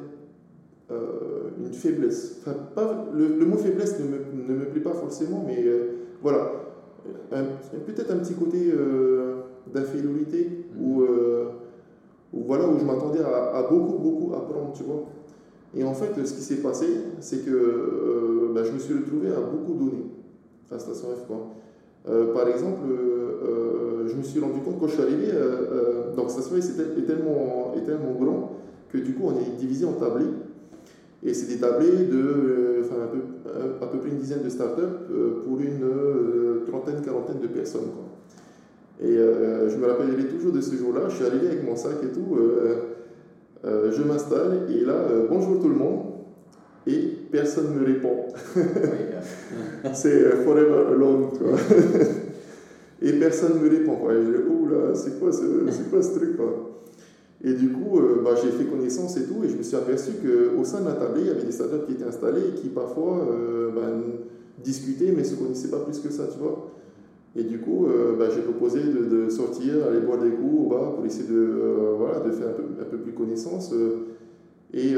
[0.89, 2.41] une faiblesse.
[2.41, 5.63] Enfin, pas, le, mot faiblesse ne me, ne me, plaît pas forcément, mais
[6.21, 6.51] voilà,
[7.29, 8.73] peut-être un petit côté
[9.73, 11.45] d'infériorité où, euh,
[12.33, 15.05] voilà, où je m'attendais à, beaucoup, beaucoup apprendre, tu vois.
[15.75, 16.87] Et en fait, ce qui s'est passé,
[17.19, 20.05] c'est que euh, bah, je me suis retrouvé à beaucoup donner
[20.71, 21.27] à Station F.
[21.27, 21.47] Quoi.
[22.07, 22.81] Euh, par exemple,
[24.07, 25.27] je me suis rendu compte quand je suis arrivé,
[26.15, 28.51] donc Station F est, tellement, est tellement grand
[28.91, 30.25] que du coup on est divisé en tablés.
[31.21, 34.81] Et c'est des tablés de enfin, un peu, à peu près une dizaine de startups
[35.45, 37.89] pour une trentaine, quarantaine de personnes.
[39.01, 41.07] Et je me rappellerai toujours de ce jour-là.
[41.09, 42.37] Je suis arrivé avec mon sac et tout.
[43.63, 46.09] je m'installe et là, bonjour tout le monde
[46.87, 48.27] et personne ne me répond.
[49.93, 51.57] c'est euh, forever alone, tu vois.
[53.01, 53.95] et personne ne me répond.
[53.95, 54.13] Quoi.
[54.13, 56.65] Et je dis, oh là, c'est quoi, ce, quoi ce truc quoi?
[57.43, 60.11] Et du coup, euh, bah, j'ai fait connaissance et tout, et je me suis aperçu
[60.21, 62.67] qu'au sein de la table, il y avait des startups qui étaient installés et qui
[62.67, 63.87] parfois euh, bah,
[64.61, 66.71] discutaient, mais ne se connaissaient pas plus que ça, tu vois.
[67.35, 67.87] Et du coup,
[68.17, 72.21] bah, j'ai proposé de, sortir, aller boire des coups au bar pour essayer de, voilà,
[72.21, 73.71] de faire un peu, un peu plus connaissance.
[74.73, 74.95] et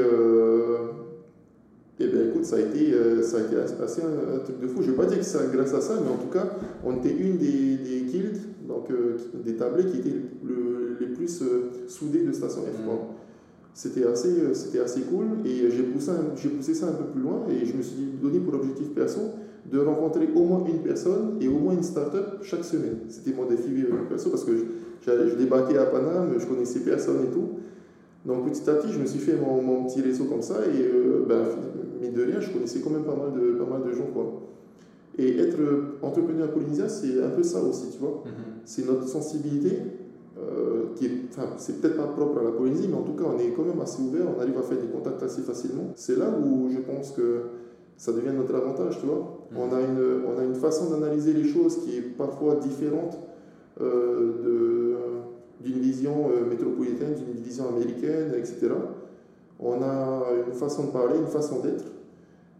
[2.02, 4.66] et eh bien écoute, ça a été, euh, ça a été assez un, truc de
[4.66, 4.82] fou.
[4.82, 6.96] Je ne vais pas dire que c'est grâce à ça, mais en tout cas, on
[6.96, 10.16] était une des, des guildes, donc euh, des tablés qui étaient
[11.00, 12.80] les plus euh, soudés de Station F.
[12.80, 12.90] Mm.
[13.74, 17.44] C'était assez, c'était assez cool et j'ai poussé, j'ai poussé ça un peu plus loin
[17.48, 19.20] et je me suis donné pour objectif perso
[19.70, 22.98] de rencontrer au moins une personne et au moins une start-up chaque semaine.
[23.08, 23.70] C'était mon défi
[24.08, 27.50] perso parce que je, je débarquais à Paname, je connaissais personne et tout.
[28.26, 30.90] Donc petit à petit, je me suis fait mon, mon petit réseau comme ça et
[31.28, 31.42] ben,
[32.00, 34.06] mine de rien, je connaissais quand même pas mal de, pas mal de gens.
[34.12, 34.42] Quoi.
[35.18, 35.58] Et être
[36.02, 38.22] entrepreneur polynésien, c'est un peu ça aussi, tu vois.
[38.24, 38.32] Mhm.
[38.64, 39.78] C'est notre sensibilité,
[40.38, 43.24] euh, qui est, enfin, c'est peut-être pas propre à la Polynésie, mais en tout cas,
[43.24, 45.92] on est quand même assez ouvert, on arrive à faire des contacts assez facilement.
[45.94, 47.42] C'est là où je pense que
[47.96, 49.46] ça devient notre avantage, tu vois.
[49.52, 49.58] Mhm.
[49.58, 53.18] On, a une, on a une façon d'analyser les choses qui est parfois différente
[53.80, 55.20] euh,
[55.60, 58.70] d'une vision euh, métropolitaine, d'une vision américaine, etc
[59.62, 61.84] on a une façon de parler, une façon d'être.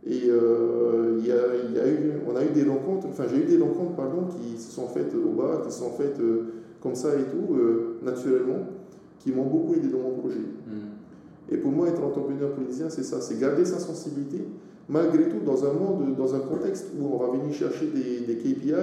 [0.04, 3.94] Et euh, y a, eu, on a eu des rencontres, enfin j'ai eu des rencontres
[3.94, 7.24] pardon, qui se sont faites au bar, qui se sont faites euh, comme ça et
[7.24, 8.66] tout, euh, naturellement,
[9.20, 10.40] qui m'ont beaucoup aidé dans mon projet.
[10.40, 11.52] Mm.
[11.54, 14.38] Et pour moi, être entrepreneur polynésien, c'est ça, c'est garder sa sensibilité,
[14.88, 18.36] malgré tout, dans un monde, dans un contexte où on va venir chercher des, des
[18.36, 18.74] KPI,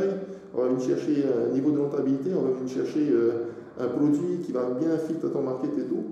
[0.54, 3.14] on va venir chercher un niveau de rentabilité, on va venir chercher
[3.80, 6.04] un produit qui va bien fit à ton market et tout.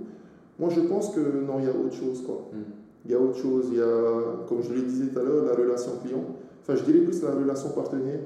[0.60, 2.24] Moi, je pense que non, il y a autre chose.
[2.26, 2.50] Quoi.
[2.54, 2.72] Hmm.
[3.06, 3.66] Il y a autre chose.
[3.72, 6.24] Il y a, comme je le disais tout à l'heure, la relation client.
[6.62, 8.20] Enfin, je dirais plus la relation partenaire.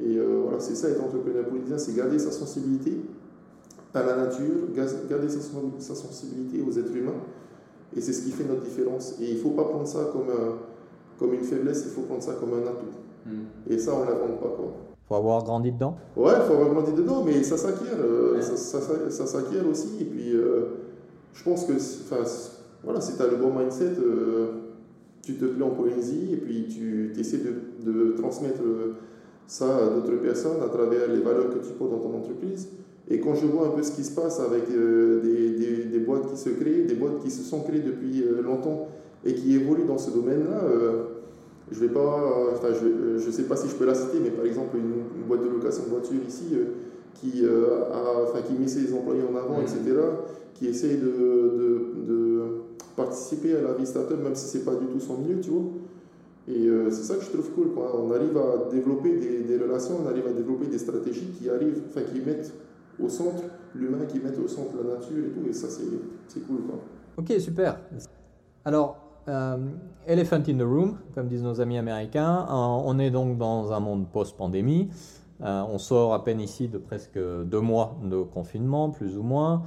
[0.00, 2.96] Et euh, voilà, c'est ça être entrepreneur polynésien, c'est garder sa sensibilité
[3.94, 4.72] à la nature,
[5.08, 7.12] garder sa, sensibilité aux êtres humains.
[7.96, 9.16] Et c'est ce qui fait notre différence.
[9.20, 10.32] Et il ne faut pas prendre ça comme,
[11.18, 12.94] comme une faiblesse, il faut prendre ça comme un atout.
[13.26, 13.44] Hmm.
[13.70, 14.48] Et ça, on ne l'invente pas.
[14.56, 14.72] Quoi.
[15.08, 17.98] faut avoir grandi dedans Ouais, il faut avoir grandi dedans, mais ça s'acquiert.
[17.98, 18.80] Euh, ça,
[19.10, 19.96] ça, s'acquiert aussi.
[20.00, 20.66] Et puis, euh,
[21.32, 21.72] je pense que
[22.82, 24.46] voilà, si tu as le bon mindset, euh,
[25.22, 28.60] tu te plais en Polynésie et puis tu essaies de, de, transmettre
[29.46, 32.68] ça à d'autres personnes à travers les valeurs que tu portes dans ton entreprise.
[33.10, 35.98] Et quand je vois un peu ce qui se passe avec euh, des, des, des,
[35.98, 38.88] boîtes qui se créent, des boîtes qui se sont créées depuis longtemps
[39.24, 40.62] et qui évoluent dans ce domaine-là,
[41.70, 44.44] je vais pas, enfin, je ne sais pas si je peux la citer, mais par
[44.44, 46.44] exemple une, une boîte de location de voiture ici
[47.14, 49.92] qui, a, enfin, qui met ses employés en avant, etc
[50.54, 52.42] qui essaye de, de, de,
[52.96, 55.64] participer à la vie startup, même si c'est pas du tout son milieu, tu vois.
[56.46, 57.92] Et euh, c'est ça que je trouve cool, quoi.
[58.00, 61.82] On arrive à développer des, des, relations, on arrive à développer des stratégies qui arrivent,
[61.88, 62.52] enfin qui mettent
[63.02, 63.42] au centre
[63.74, 66.76] l'humain, qui mettent au centre la nature et tout, et ça c'est cool, quoi.
[67.16, 67.78] Ok, super.
[68.64, 69.56] Alors, euh,
[70.06, 74.06] elephant in the room, comme disent nos amis américains, on est donc dans un monde
[74.12, 74.88] post-pandémie.
[75.42, 79.62] Euh, on sort à peine ici de presque deux mois de confinement, plus ou moins.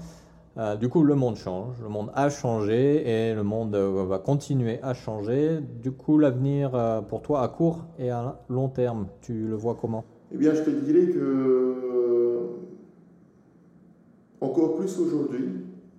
[0.58, 4.18] Euh, du coup, le monde change, le monde a changé et le monde euh, va
[4.18, 5.60] continuer à changer.
[5.62, 9.76] Du coup, l'avenir euh, pour toi à court et à long terme, tu le vois
[9.80, 10.04] comment?
[10.32, 11.97] Eh bien, je te dirais que
[14.42, 15.46] encore plus aujourd'hui,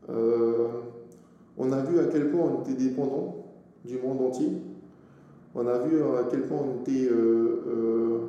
[0.08, 3.44] on a vu à quel point on était dépendant
[3.84, 4.48] du monde entier.
[5.54, 7.08] On a vu à quel point on était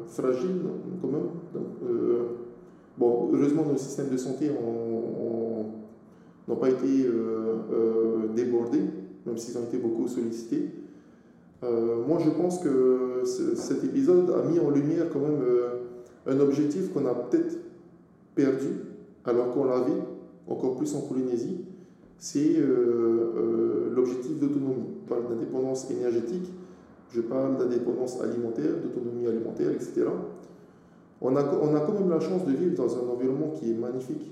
[0.08, 0.62] fragile
[1.02, 1.30] quand même.
[2.98, 5.10] bon, heureusement, nos systèmes de santé ont
[6.50, 8.82] n'ont pas été euh, euh, débordés,
[9.26, 10.70] même s'ils ont été beaucoup sollicités.
[11.64, 15.42] Euh, moi, je pense que cet épisode a mis en lumière quand même
[16.26, 17.58] un objectif qu'on a peut-être
[18.34, 18.70] perdu
[19.30, 20.02] alors qu'on l'avait,
[20.48, 21.66] encore plus en Polynésie,
[22.18, 22.58] c'est
[23.96, 24.88] l'objectif d'autonomie.
[25.06, 26.52] Je parle d'indépendance énergétique,
[27.12, 30.06] je parle d'indépendance alimentaire, d'autonomie alimentaire, etc.
[31.22, 34.32] On a, on quand même la chance de vivre dans un environnement qui est magnifique.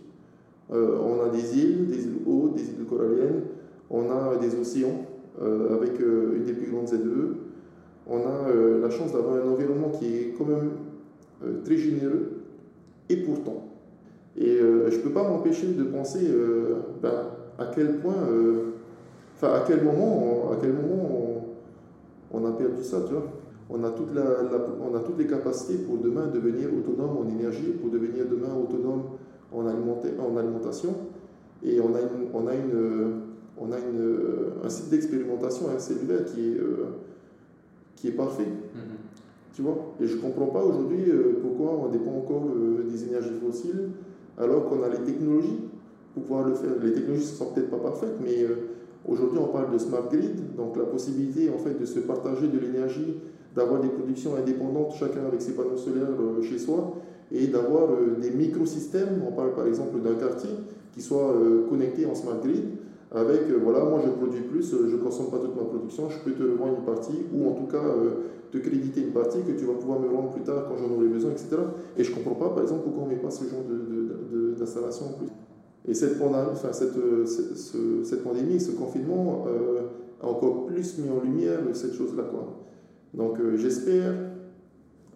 [0.72, 3.44] Euh, on a des îles, des îles hautes, des îles coralliennes,
[3.90, 5.06] on a des océans
[5.42, 6.98] euh, avec euh, une des plus grandes ZE.
[8.10, 10.70] On a la chance d'avoir un environnement qui est quand même
[11.66, 12.38] très généreux
[13.10, 13.67] et pourtant.
[14.38, 16.32] Et je ne peux pas m'empêcher de penser
[17.02, 17.26] ben,
[17.58, 18.14] à quel point
[19.36, 21.46] Enfin, à quel moment, à quel moment
[22.32, 23.28] on, a perdu ça, tu vois
[23.70, 24.24] on a, toute la,
[24.82, 29.04] on a toutes les capacités pour demain devenir autonome en énergie, pour devenir demain autonome
[29.52, 30.96] en, en alimentation.
[31.64, 33.22] Et on a, une, on a, une,
[33.60, 36.96] on a une, un site d'expérimentation un cellulaire qui est, euh,
[37.96, 38.44] qui est parfait.
[38.44, 39.54] Mm-hmm.
[39.54, 43.04] Tu vois Et je ne comprends pas aujourd'hui euh, pourquoi on dépend encore euh, des
[43.06, 43.90] énergies fossiles
[44.38, 45.60] alors qu'on a les technologies
[46.14, 46.72] pour pouvoir le faire.
[46.82, 48.46] Les technologies ne sont peut-être pas parfaites, mais
[49.08, 52.60] aujourd'hui on parle de smart grid, donc la possibilité en fait de se partager de
[52.60, 53.16] l'énergie,
[53.56, 56.08] d'avoir des productions indépendantes, chacun avec ses panneaux solaires
[56.42, 56.94] chez soi,
[57.32, 59.22] et d'avoir des microsystèmes.
[59.28, 60.52] On parle par exemple d'un quartier
[60.94, 61.34] qui soit
[61.70, 62.64] connecté en smart grid
[63.12, 66.10] avec, euh, voilà, moi je produis plus, euh, je ne consomme pas toute ma production,
[66.10, 68.12] je peux te revendre une partie, ou en tout cas euh,
[68.52, 71.08] te créditer une partie que tu vas pouvoir me rendre plus tard quand j'en aurai
[71.08, 71.56] besoin, etc.
[71.98, 73.97] Et je ne comprends pas, par exemple, pourquoi on ne met pas ce genre de,
[75.88, 76.20] Et cette,
[78.24, 79.46] pandémie, ce, confinement
[80.22, 82.26] a encore plus mis en lumière cette chose-là.
[83.14, 84.14] Donc j'espère,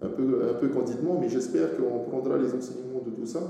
[0.01, 3.41] un peu, un peu candidement, mais j'espère qu'on prendra les enseignements de tout ça,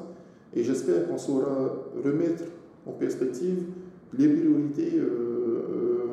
[0.55, 2.43] et j'espère qu'on saura remettre
[2.85, 3.63] en perspective
[4.17, 6.05] les priorités euh, euh,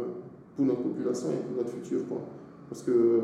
[0.57, 2.07] pour notre population et pour notre futur.
[2.09, 2.19] Quoi.
[2.69, 3.21] Parce que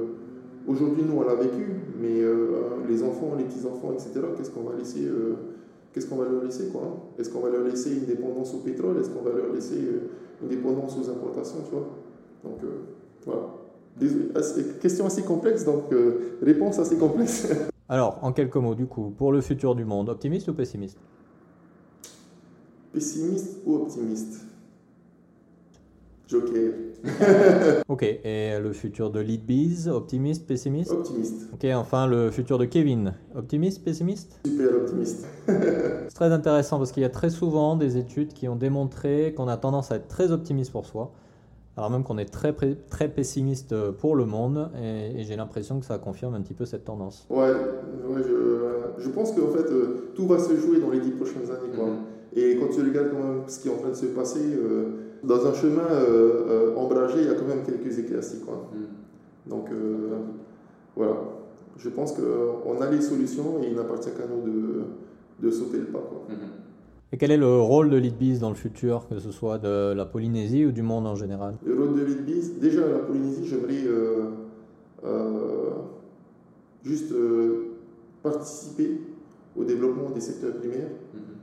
[0.66, 1.66] aujourd'hui, nous, on l'a vécu,
[2.00, 5.08] mais euh, les enfants, les petits-enfants, etc., qu'est-ce qu'on va laisser
[5.94, 6.98] Qu'est-ce qu'on va leur laisser quoi hein?
[7.18, 8.98] Est-ce qu'on va leur laisser une dépendance au pétrole?
[8.98, 9.76] Est-ce qu'on va leur laisser
[10.42, 11.88] une dépendance aux importations tu vois?
[12.42, 12.58] Donc
[13.24, 14.66] voilà.
[14.80, 15.84] question assez complexe, donc
[16.42, 17.48] réponse assez complexe.
[17.88, 20.98] Alors, en quelques mots, du coup, pour le futur du monde, optimiste ou pessimiste?
[22.92, 24.40] Pessimiste ou optimiste?
[26.26, 26.72] Joker.
[27.88, 30.90] ok, et le futur de Leadbees, optimiste, pessimiste?
[30.90, 31.48] Optimiste.
[31.52, 34.40] Ok, enfin le futur de Kevin, optimiste, pessimiste?
[34.46, 35.26] Super optimiste.
[35.46, 39.48] C'est très intéressant parce qu'il y a très souvent des études qui ont démontré qu'on
[39.48, 41.12] a tendance à être très optimiste pour soi,
[41.76, 42.54] alors même qu'on est très,
[42.88, 46.84] très pessimiste pour le monde, et, j'ai l'impression que ça confirme un petit peu cette
[46.84, 47.26] tendance.
[47.28, 47.52] Ouais,
[48.16, 51.76] je, je, pense qu'en fait, euh, tout va se jouer dans les dix prochaines années.
[51.76, 51.86] Quoi.
[51.86, 52.38] Mm-hmm.
[52.38, 54.40] Et quand tu regardes quand même ce qui est en train de se passer...
[54.40, 58.40] Euh, dans un chemin euh, euh, ombragé, il y a quand même quelques éclaircies.
[58.40, 58.68] Quoi.
[58.72, 59.50] Mm.
[59.50, 60.18] Donc euh,
[60.96, 61.16] voilà,
[61.78, 64.82] je pense qu'on a les solutions et il n'appartient qu'à nous de,
[65.40, 65.98] de, sauter le pas.
[65.98, 66.26] Quoi.
[66.28, 67.12] Mm-hmm.
[67.12, 70.04] Et quel est le rôle de Leadbees dans le futur, que ce soit de la
[70.04, 71.54] Polynésie ou du monde en général?
[71.64, 73.84] Le rôle de Leadbees, déjà la Polynésie, j'aimerais
[76.82, 77.14] juste
[78.22, 79.00] participer
[79.56, 80.90] au développement des secteurs primaires.
[81.14, 81.33] Mm-hmm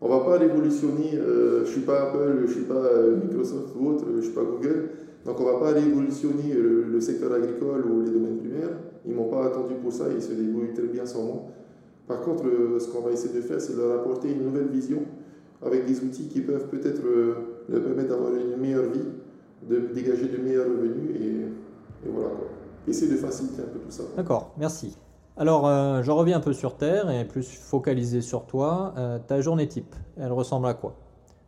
[0.00, 3.90] on va pas révolutionner, euh, je suis pas Apple, je suis pas euh, Microsoft ou
[3.90, 4.88] autre, je suis pas Google,
[5.26, 8.76] donc on va pas révolutionner le, secteur agricole ou les domaines primaires.
[9.06, 11.42] Ils m'ont pas attendu pour ça, ils se débrouillent très bien sans moi.
[12.06, 15.02] Par contre, euh, ce qu'on va essayer de faire, c'est leur apporter une nouvelle vision
[15.62, 17.02] avec des outils qui peuvent peut-être
[17.68, 19.00] leur permettre d'avoir une meilleure vie,
[19.68, 22.48] de dégager de meilleurs revenus et, et voilà quoi.
[22.88, 24.04] Essayer de faciliter un peu tout ça.
[24.16, 24.96] D'accord, merci.
[25.36, 28.94] Alors, euh, je reviens un peu sur Terre et plus focalisé sur toi.
[28.98, 30.96] Euh, ta journée type, elle ressemble à quoi?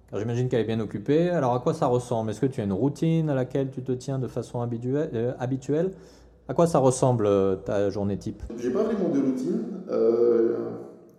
[0.09, 1.31] Car j'imagine qu'elle est bien occupée.
[1.31, 2.31] Alors, à quoi ça ressemble?
[2.31, 5.93] Est-ce que tu as une routine à laquelle tu te tiens de façon euh, habituelle?
[6.49, 7.29] À quoi ça ressemble
[7.65, 8.43] ta journée type?
[8.57, 9.63] J'ai pas vraiment de routine.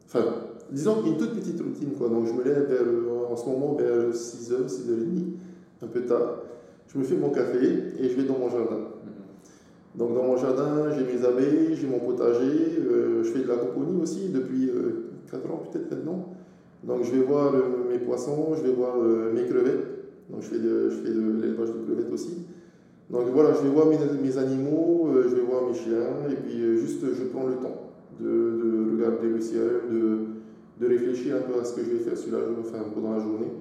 [0.06, 0.26] Enfin,
[0.72, 1.92] disons une toute petite routine.
[1.98, 2.10] Quoi.
[2.10, 2.68] Donc, je me lève
[3.32, 6.40] en ce moment vers 6h, 6h30, un peu tard.
[6.88, 8.80] Je me fais mon café et je vais dans mon jardin.
[9.96, 14.02] Donc dans mon jardin, j'ai mes abeilles, j'ai mon potager, euh, je fais de l'aquaponie
[14.02, 14.72] aussi depuis
[15.30, 16.34] 4 euh, ans peut-être maintenant.
[16.84, 19.88] Donc je vais voir euh, mes poissons, je vais voir mes crevettes.
[20.30, 20.90] Donc je fais de,
[21.42, 22.40] l'élevage de crevettes aussi.
[23.12, 26.80] Donc voilà, je vais voir mes, mes animaux, je vais voir mes chiens, et puis
[26.80, 30.20] juste je prends le temps de, de regarder le ciel, de,
[30.80, 33.20] de, réfléchir un peu à ce que je vais faire sur la, enfin, pendant la
[33.20, 33.52] journée,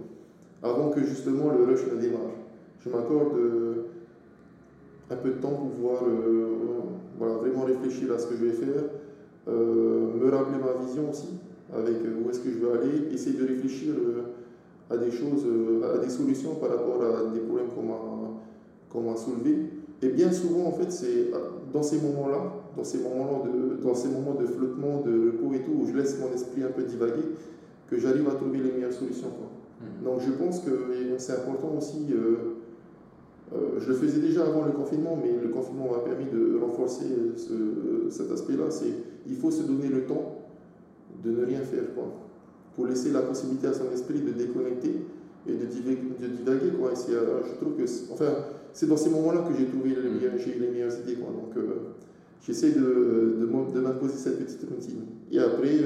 [0.62, 2.30] avant que justement le rush ne démarre.
[2.80, 3.36] Je m'accorde
[5.10, 6.46] un peu de temps pour pouvoir euh,
[7.18, 8.84] voilà, vraiment réfléchir à ce que je vais faire,
[9.48, 11.38] euh, me rappeler ma vision aussi,
[11.72, 13.94] avec euh, où est-ce que je veux aller, essayer de réfléchir
[14.90, 15.46] à des choses,
[15.94, 17.68] à des solutions par rapport à des problèmes
[18.90, 19.58] qu'on m'a soulevés.
[20.02, 21.30] Et bien souvent, en fait, c'est
[21.72, 25.60] dans ces moments-là, dans ces moments-là, de, dans ces moments de flottement, de repos et
[25.60, 27.22] tout, où je laisse mon esprit un peu divaguer,
[27.88, 29.28] que j'arrive à trouver les meilleures solutions.
[29.28, 29.48] Quoi.
[29.80, 30.04] Mmh.
[30.04, 30.70] Donc je pense que
[31.18, 32.51] c'est important aussi euh,
[33.78, 37.04] je le faisais déjà avant le confinement, mais le confinement m'a permis de renforcer
[38.10, 38.70] cet aspect-là.
[38.70, 38.92] C'est
[39.26, 40.46] il faut se donner le temps
[41.22, 42.12] de ne rien faire, quoi,
[42.74, 44.92] pour laisser la possibilité à son esprit de déconnecter
[45.46, 46.70] et de divaguer.
[46.78, 46.90] quoi.
[46.90, 47.82] Euh, je trouve que,
[48.12, 48.32] enfin,
[48.72, 51.28] c'est dans ces moments-là que j'ai trouvé les meilleures, les meilleures idées, quoi.
[51.32, 51.94] Donc, euh,
[52.40, 55.00] j'essaie de, de, de m'imposer cette petite routine.
[55.30, 55.78] Et après,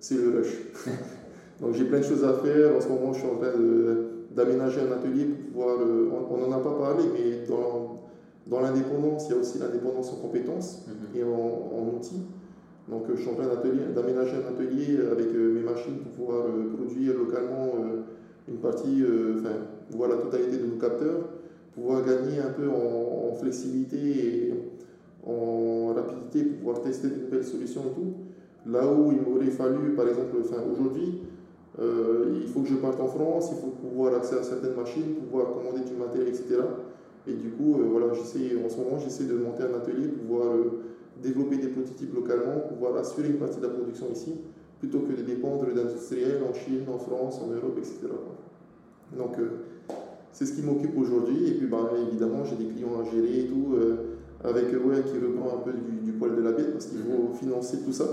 [0.00, 0.56] c'est le rush.
[1.60, 2.76] Donc, j'ai plein de choses à faire.
[2.76, 4.05] En ce moment, je suis en train de
[4.36, 5.78] d'aménager un atelier pour pouvoir.
[6.30, 8.02] on n'en a pas parlé, mais dans,
[8.46, 11.20] dans l'indépendance, il y a aussi l'indépendance en compétences mhm.
[11.20, 12.22] et en, outils.
[12.88, 13.48] Donc, je suis en train
[13.94, 16.44] d'aménager un atelier avec mes machines pour pouvoir
[16.76, 17.72] produire localement
[18.46, 19.02] une partie,
[19.38, 19.56] enfin,
[19.90, 21.24] voir la totalité de nos capteurs,
[21.74, 24.54] pouvoir gagner un peu en, flexibilité et
[25.26, 28.14] en rapidité pour pouvoir tester de nouvelles solutions et tout.
[28.70, 31.22] Là où il m'aurait fallu, par exemple, enfin, aujourd'hui,
[31.78, 35.14] euh, il faut que je parte en France, il faut pouvoir accéder à certaines machines,
[35.14, 36.56] pouvoir commander du matériel, etc.
[37.26, 40.54] Et du coup, euh, voilà, j'essaie, en ce moment, j'essaie de monter un atelier pouvoir
[40.54, 40.80] euh,
[41.22, 44.36] développer des prototypes localement, pouvoir assurer une partie de la production ici,
[44.78, 48.08] plutôt que de dépendre d'industriels en Chine, en France, en Europe, etc.
[49.16, 49.36] Donc,
[50.32, 51.48] c'est ce qui m'occupe aujourd'hui.
[51.48, 53.74] Et puis, ben, évidemment, j'ai des clients à gérer et tout,
[54.44, 57.34] avec ouais, qui reprend un peu du, poil de la bête parce qu'il faut mhm.
[57.34, 58.04] financer tout ça.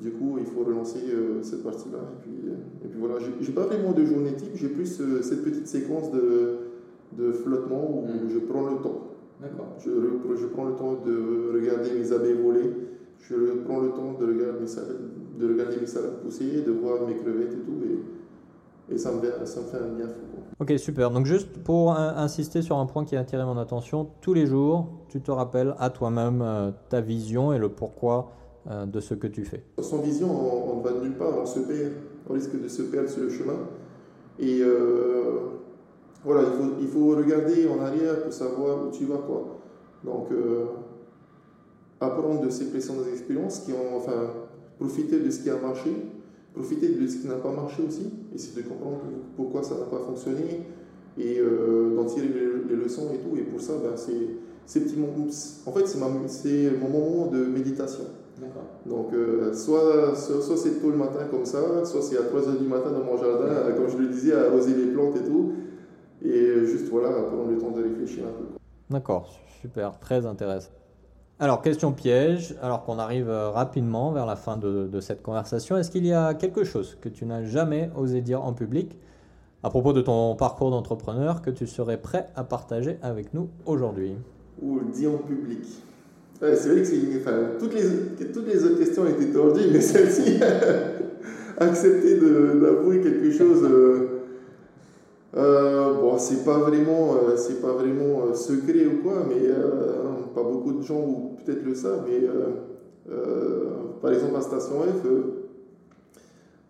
[0.00, 1.98] Du coup, il faut relancer euh, cette partie-là.
[1.98, 5.22] Et puis, euh, et puis voilà, j'ai pas vraiment de journée type, j'ai plus euh,
[5.22, 6.58] cette petite séquence de,
[7.12, 8.28] de flottement où hmm.
[8.32, 9.04] je prends le temps.
[9.78, 9.90] Je,
[10.36, 12.72] je, prends le temps de regarder mes abeilles voler,
[13.20, 13.34] je
[13.64, 17.14] prends le temps de regarder mes salades, de regarder mes salades pousser, de voir mes
[17.14, 17.78] crevettes et tout.
[18.90, 20.22] Et, et ça, me, ça me fait un bien fou.
[20.58, 21.12] Ok, super.
[21.12, 24.88] Donc juste pour insister sur un point qui a attiré mon attention, tous les jours,
[25.08, 29.44] tu te rappelles à toi-même ta vision et le pourquoi euh, de ce que tu
[29.44, 29.62] fais.
[29.80, 31.92] Sans vision, on, ne va nulle part, on se perd,
[32.28, 33.56] on risque de se perdre sur le chemin.
[34.38, 35.40] Et euh,
[36.24, 36.42] voilà,
[36.80, 39.18] il faut, regarder en arrière pour savoir où tu vas.
[39.18, 39.58] Quoi.
[40.04, 40.66] Donc, euh,
[42.00, 44.30] apprendre de ces précédentes expériences qui ont, enfin,
[44.78, 45.90] profiter de ce qui a marché,
[46.54, 49.00] profiter de ce qui n'a pas marché aussi, essayer de comprendre
[49.36, 50.62] pourquoi ça n'a pas fonctionné
[51.18, 51.40] et
[51.96, 52.28] d'en tirer
[52.68, 53.36] les, leçons et tout.
[53.36, 54.28] Et pour ça, ben, c'est
[54.66, 55.26] ces petits moments,
[55.66, 58.04] en fait, c'est mon moment de méditation.
[58.86, 62.66] Donc, euh, soit, soit, c'est tôt le matin comme ça, soit c'est à 3h du
[62.66, 65.52] matin dans mon jardin, comme je le disais, à arroser les plantes et tout.
[66.22, 68.44] Et juste, voilà, prendre le temps de réfléchir un peu.
[68.90, 70.70] D'accord, super, très intéressant.
[71.40, 75.76] Alors, question piège, alors qu'on arrive euh, rapidement vers la fin de, de cette conversation,
[75.76, 78.96] est-ce qu'il y a quelque chose que tu n'as jamais osé dire en public
[79.62, 84.16] à propos de ton parcours d'entrepreneur que tu serais prêt à partager avec nous aujourd'hui?
[84.62, 85.64] Ou dit en public
[86.40, 90.38] c'est vrai que enfin, toutes, les, toutes les autres questions étaient tordues, mais celle-ci,
[91.58, 94.20] accepter d'avouer quelque chose, euh,
[95.36, 99.48] euh, bon, c'est pas vraiment, euh, c'est pas vraiment secret ou quoi, mais
[100.34, 102.28] pas beaucoup de gens ou peut-être le savent, mais
[104.00, 105.06] par exemple à Station F,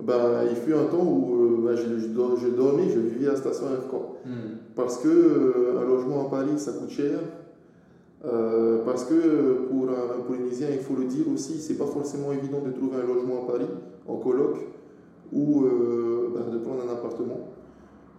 [0.03, 3.89] ben, il fut un temps où ben, je, je, dormais, je vivais à Station F.
[3.91, 4.17] Quoi.
[4.25, 4.57] Hmm.
[4.75, 7.19] Parce que un logement à Paris, ça coûte cher.
[8.25, 12.61] Euh, parce que pour un, Polynésien, il faut le dire aussi, c'est pas forcément évident
[12.65, 13.69] de trouver un logement à Paris,
[14.07, 14.57] en coloc,
[15.33, 17.49] ou euh, ben, de prendre un appartement.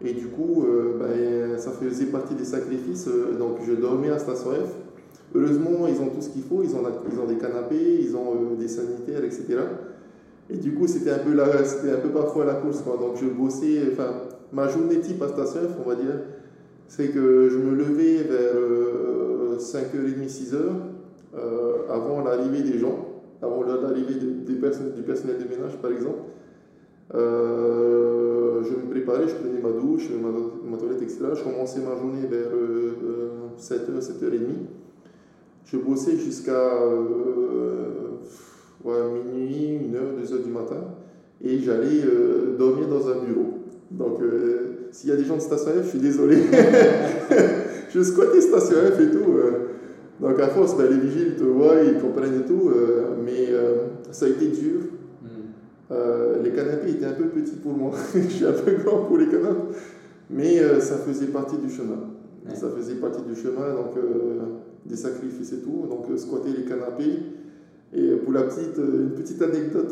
[0.02, 3.10] Et du coup, euh, ben, ça faisait partie des sacrifices.
[3.38, 4.74] donc je dormais à Station F.
[5.36, 6.82] Heureusement, ils ont tout ce qu'il faut, ils ont,
[7.12, 9.58] ils ont des canapés, ils ont des sanitaires, etc.
[10.50, 12.84] Et du coup, c'était un peu un peu parfois la course.
[12.84, 14.14] Donc je bossais, enfin,
[14.52, 16.22] ma journée type à Station F, on va dire,
[16.88, 19.09] c'est que je me levais vers
[19.60, 20.56] 5h30, 6h,
[21.36, 23.06] euh, avant l'arrivée des gens,
[23.42, 24.94] avant l'arrivée du personnel
[25.38, 26.20] de ménage par exemple.
[27.14, 31.20] Euh, je me préparais, je prenais ma douche, ma, toilette, etc.
[31.36, 32.50] Je commençais ma journée vers
[33.58, 34.40] 7h, euh, 7h30.
[35.66, 36.72] Je bossais jusqu'à
[38.84, 40.84] minuit, 1h, 2h du matin.
[41.44, 42.04] Et j'allais
[42.58, 43.60] dormir dans un bureau.
[43.92, 44.20] Donc,
[44.92, 46.38] s'il y a des gens de Station je suis désolé.
[47.94, 49.34] je squattais Station F et tout.
[49.34, 49.52] Euh.
[50.20, 52.70] donc, à force, ben, les vigiles te voient, ils comprennent et tout.
[52.70, 54.82] Euh, mais euh, ça a été dur.
[55.22, 56.44] Hmm.
[56.44, 57.92] les canapés étaient un peu petits pour moi.
[58.14, 59.76] je suis un peu grand pour les canapés.
[60.30, 62.00] Mais ça faisait partie du chemin.
[62.54, 63.96] Ça faisait partie du chemin, donc
[64.86, 65.88] des sacrifices et tout.
[65.90, 67.20] Donc, squatter les canapés.
[67.92, 69.92] Et pour la petite, une petite anecdote,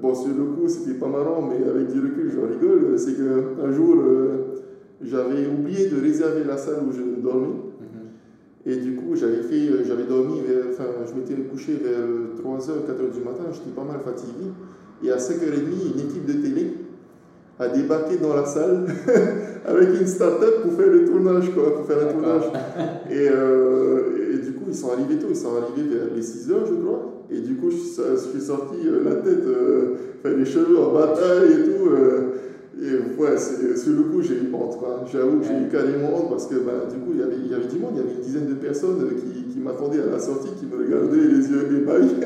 [0.00, 2.96] bon, sur le coup, c'était pas marrant, mais avec du recul, je rigole.
[2.96, 3.96] C'est qu'un jour,
[5.02, 7.48] j'avais oublié de réserver la salle où je dormais.
[7.48, 8.66] Mhm.
[8.66, 10.40] Et du coup, j'avais fait, euh, j'avais dormi,
[10.70, 12.00] enfin, je m'étais couché vers
[12.42, 14.50] 3h, euh, 4h du matin, j'étais pas mal fatigué.
[15.02, 16.74] Et à 5h30, une équipe de télé
[17.58, 18.86] a débarqué dans la salle
[19.66, 22.44] avec une start-up pour faire le tournage, quoi, pour faire un tournage.
[23.10, 26.68] Et, euh, et, du coup, ils sont arrivés tôt, ils sont arrivés vers les 6h,
[26.68, 27.24] je crois.
[27.28, 29.44] Et du coup, je, suis sorti la tête,
[30.24, 31.88] les cheveux en bataille et tout.
[32.82, 34.78] Et ouais, sur le coup, j'ai eu honte.
[35.12, 37.50] J'avoue que j'ai eu carrément honte parce que bah, du coup, il y, avait, il
[37.50, 40.06] y avait du monde, il y avait une dizaine de personnes qui, qui m'attendaient à
[40.06, 42.16] la sortie, qui me regardaient les yeux ébahis.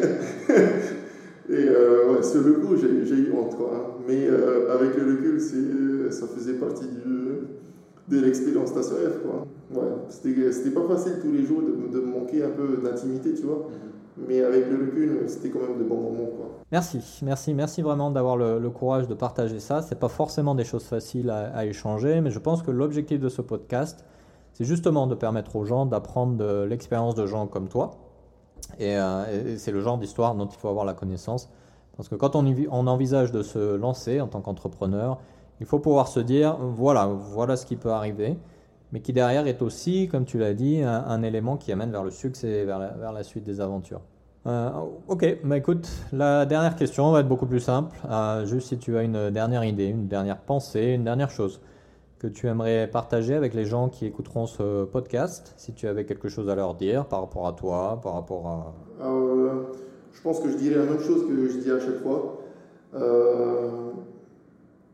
[1.50, 3.56] Et ouais, sur le coup, j'ai eu honte.
[3.56, 3.98] Quoi.
[4.06, 4.28] Mais
[4.70, 5.40] avec le recul,
[6.10, 6.86] ça faisait partie
[8.08, 9.22] de l'expérience Station F.
[9.22, 9.46] Quoi.
[9.74, 13.68] Ouais, c'était pas facile tous les jours de, de manquer un peu d'intimité, tu vois.
[13.68, 13.93] Mhm.
[14.16, 16.28] Mais avec le recul, c'était quand même de bons moments.
[16.70, 19.82] Merci, merci, merci vraiment d'avoir le, courage de partager ça.
[19.82, 23.42] C'est pas forcément des choses faciles à, échanger, mais je pense que l'objectif de ce
[23.42, 24.04] podcast,
[24.52, 27.92] c'est justement de permettre aux gens d'apprendre de l'expérience de gens comme toi.
[28.80, 31.50] Euh, et, c'est le genre d'histoire dont il faut avoir la connaissance.
[31.96, 35.18] Parce que quand on, on envisage de se lancer en tant qu'entrepreneur,
[35.60, 38.36] il faut pouvoir se dire, voilà, voilà ce qui peut arriver
[38.94, 42.12] mais qui derrière est aussi, comme tu l'as dit, un, élément qui amène vers le
[42.12, 44.02] succès, vers la, vers la suite des aventures.
[44.46, 44.70] Euh,
[45.08, 47.96] ok, bah écoute, la dernière question va être beaucoup plus simple.
[48.08, 51.60] Euh, juste si tu as une dernière idée, une dernière pensée, une dernière chose
[52.20, 56.28] que tu aimerais partager avec les gens qui écouteront ce podcast, si tu avais quelque
[56.28, 58.74] chose à leur dire par rapport à toi, par rapport à...
[59.04, 59.64] Euh,
[60.12, 62.38] je pense que je dirais la même chose que je dis à chaque fois.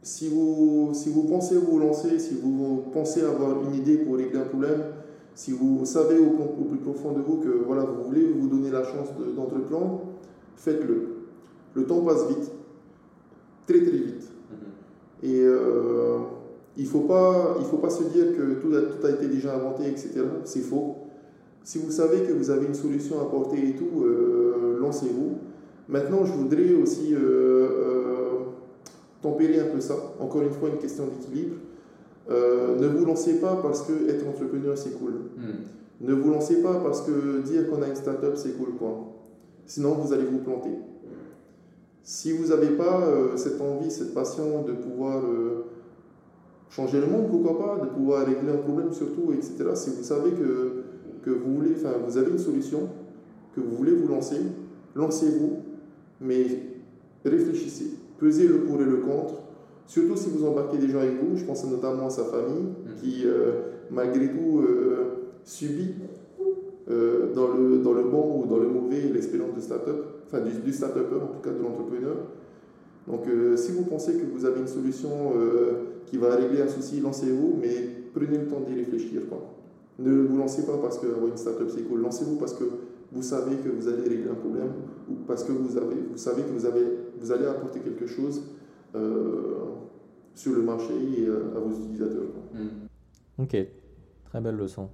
[0.03, 4.39] Si, vous, si vous pensez vous lancer, si vous pensez avoir une idée pour régler
[4.39, 4.83] un problème,
[5.35, 6.31] si vous savez au,
[6.65, 10.03] plus profond de vous que voilà, vous voulez vous donner la chance d'entreprendre,
[10.57, 11.09] faites-le.
[11.75, 12.51] Le temps passe vite,
[13.67, 14.25] très très vite.
[14.25, 15.27] Mm-hmm.
[15.27, 16.19] Et euh,
[16.77, 19.55] il ne faut, pas, faut pas se dire que tout a, tout a été déjà
[19.55, 20.23] inventé, etc.
[20.45, 20.97] C'est faux.
[21.63, 25.39] Si vous savez que vous avez une solution à porter et tout, euh, lancez-vous.
[25.89, 28.10] Maintenant, je voudrais aussi euh,
[29.23, 29.97] tempérer un peu ça.
[30.19, 31.57] Encore une fois, une question d'équilibre.
[32.31, 35.13] Euh, ne vous lancez pas parce que être entrepreneur c'est cool.
[35.37, 36.07] Hmm.
[36.07, 39.13] Ne vous lancez pas parce que dire qu'on a une startup c'est cool quoi.
[39.67, 40.71] Sinon vous allez vous planter.
[42.03, 45.67] Si vous n'avez pas euh, cette envie, cette passion de pouvoir euh,
[46.71, 49.71] changer le monde, pourquoi pas, de pouvoir régler un problème surtout, etc.
[49.75, 50.85] Si vous savez que,
[51.23, 52.89] que vous voulez, enfin vous avez une solution,
[53.55, 54.41] que vous voulez vous lancer,
[54.95, 55.59] lancez-vous,
[56.21, 56.47] mais
[57.25, 57.91] réfléchissez,
[58.21, 59.35] pesez le pour et le contre
[59.91, 63.01] Surtout si vous embarquez des gens avec vous, je pense notamment à sa famille, mm.
[63.03, 63.55] qui euh,
[63.91, 65.95] malgré tout euh, subit
[66.89, 70.53] euh, dans, le, dans le bon ou dans le mauvais l'expérience de start-up, enfin du,
[70.61, 72.19] du start-upper, en tout cas de l'entrepreneur.
[73.09, 73.23] Donc
[73.57, 75.09] si vous pensez que vous avez une solution
[76.07, 77.75] qui va régler un souci, lancez-vous, mais
[78.15, 79.23] prenez le temps d'y réfléchir.
[79.29, 79.41] Quoi.
[79.99, 82.65] Ne vous lancez pas parce que une start-up c'est cool, lancez-vous parce que
[83.13, 84.71] vous savez que vous allez régler un problème
[85.11, 86.87] ou parce que vous, avez, vous savez que vous, avez,
[87.21, 88.43] vous allez apporter quelque chose
[88.95, 89.59] euh,
[90.35, 92.29] sur le marché et euh, à vos utilisateurs.
[92.55, 93.43] Hmm.
[93.43, 93.57] Ok,
[94.25, 94.89] très belle leçon.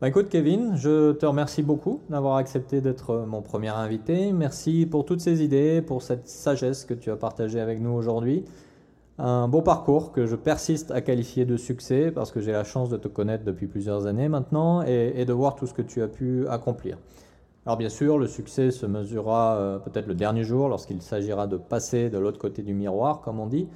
[0.00, 4.32] Bah écoute Kevin, je te remercie beaucoup d'avoir accepté d'être mon premier invité.
[4.32, 8.44] Merci pour toutes ces idées, pour cette sagesse que tu as partagée avec nous aujourd'hui.
[9.18, 12.88] Un beau parcours que je persiste à qualifier de succès parce que j'ai la chance
[12.90, 16.00] de te connaître depuis plusieurs années maintenant et, et, de voir tout ce que tu
[16.02, 16.98] as pu accomplir.
[17.68, 21.58] Alors bien sûr, le succès se mesurera euh, peut-être le dernier jour lorsqu'il s'agira de
[21.58, 23.68] passer de l'autre côté du miroir, comme on dit.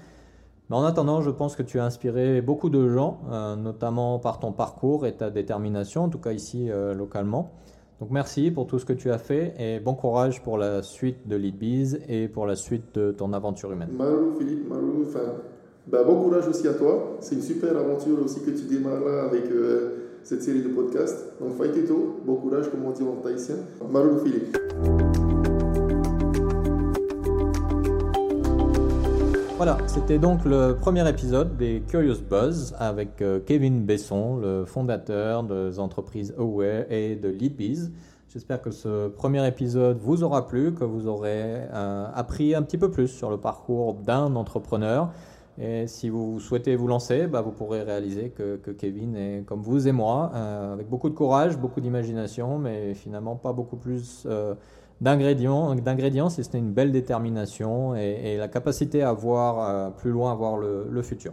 [0.71, 4.39] Mais en attendant, je pense que tu as inspiré beaucoup de gens, euh, notamment par
[4.39, 7.53] ton parcours et ta détermination, en tout cas ici euh, localement.
[8.01, 11.29] Donc merci pour tout ce que tu as fait et bon courage pour la suite
[11.29, 13.91] de LeadBees et pour la suite de ton aventure humaine.
[13.95, 15.05] Marou, Philippe, Marou,
[15.87, 17.19] bah, bon courage aussi à toi.
[17.21, 19.51] C'est une super aventure aussi que tu démarres là avec
[20.25, 21.33] cette série de podcasts.
[21.41, 23.57] Donc, Faiteto, bon courage, comme on dit en tahitien.
[23.91, 24.57] Marou Philippe.
[29.57, 35.45] Voilà, c'était donc le premier épisode des Curious Buzz avec euh, Kevin Besson, le fondateur
[35.45, 37.93] des entreprises Aware et de Leadbees.
[38.29, 42.79] J'espère que ce premier épisode vous aura plu, que vous aurez euh, appris un petit
[42.79, 45.13] peu plus sur le parcours d'un entrepreneur.
[45.59, 49.87] Et si vous souhaitez vous lancer, bah, vous pourrez réaliser que, Kevin est comme vous
[49.87, 54.55] et moi, euh, avec beaucoup de courage, beaucoup d'imagination, mais finalement pas beaucoup plus euh,
[55.01, 60.11] d'ingrédients, d'ingrédients, si ce n'est une belle détermination et, la capacité à voir euh, plus
[60.11, 61.33] loin, à voir le futur.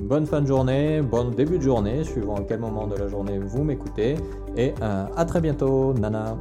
[0.00, 3.36] Bonne fin de journée, bon début de journée, suivant à quel moment de la journée
[3.38, 4.14] vous m'écoutez,
[4.56, 6.36] et euh, à très bientôt, Nana.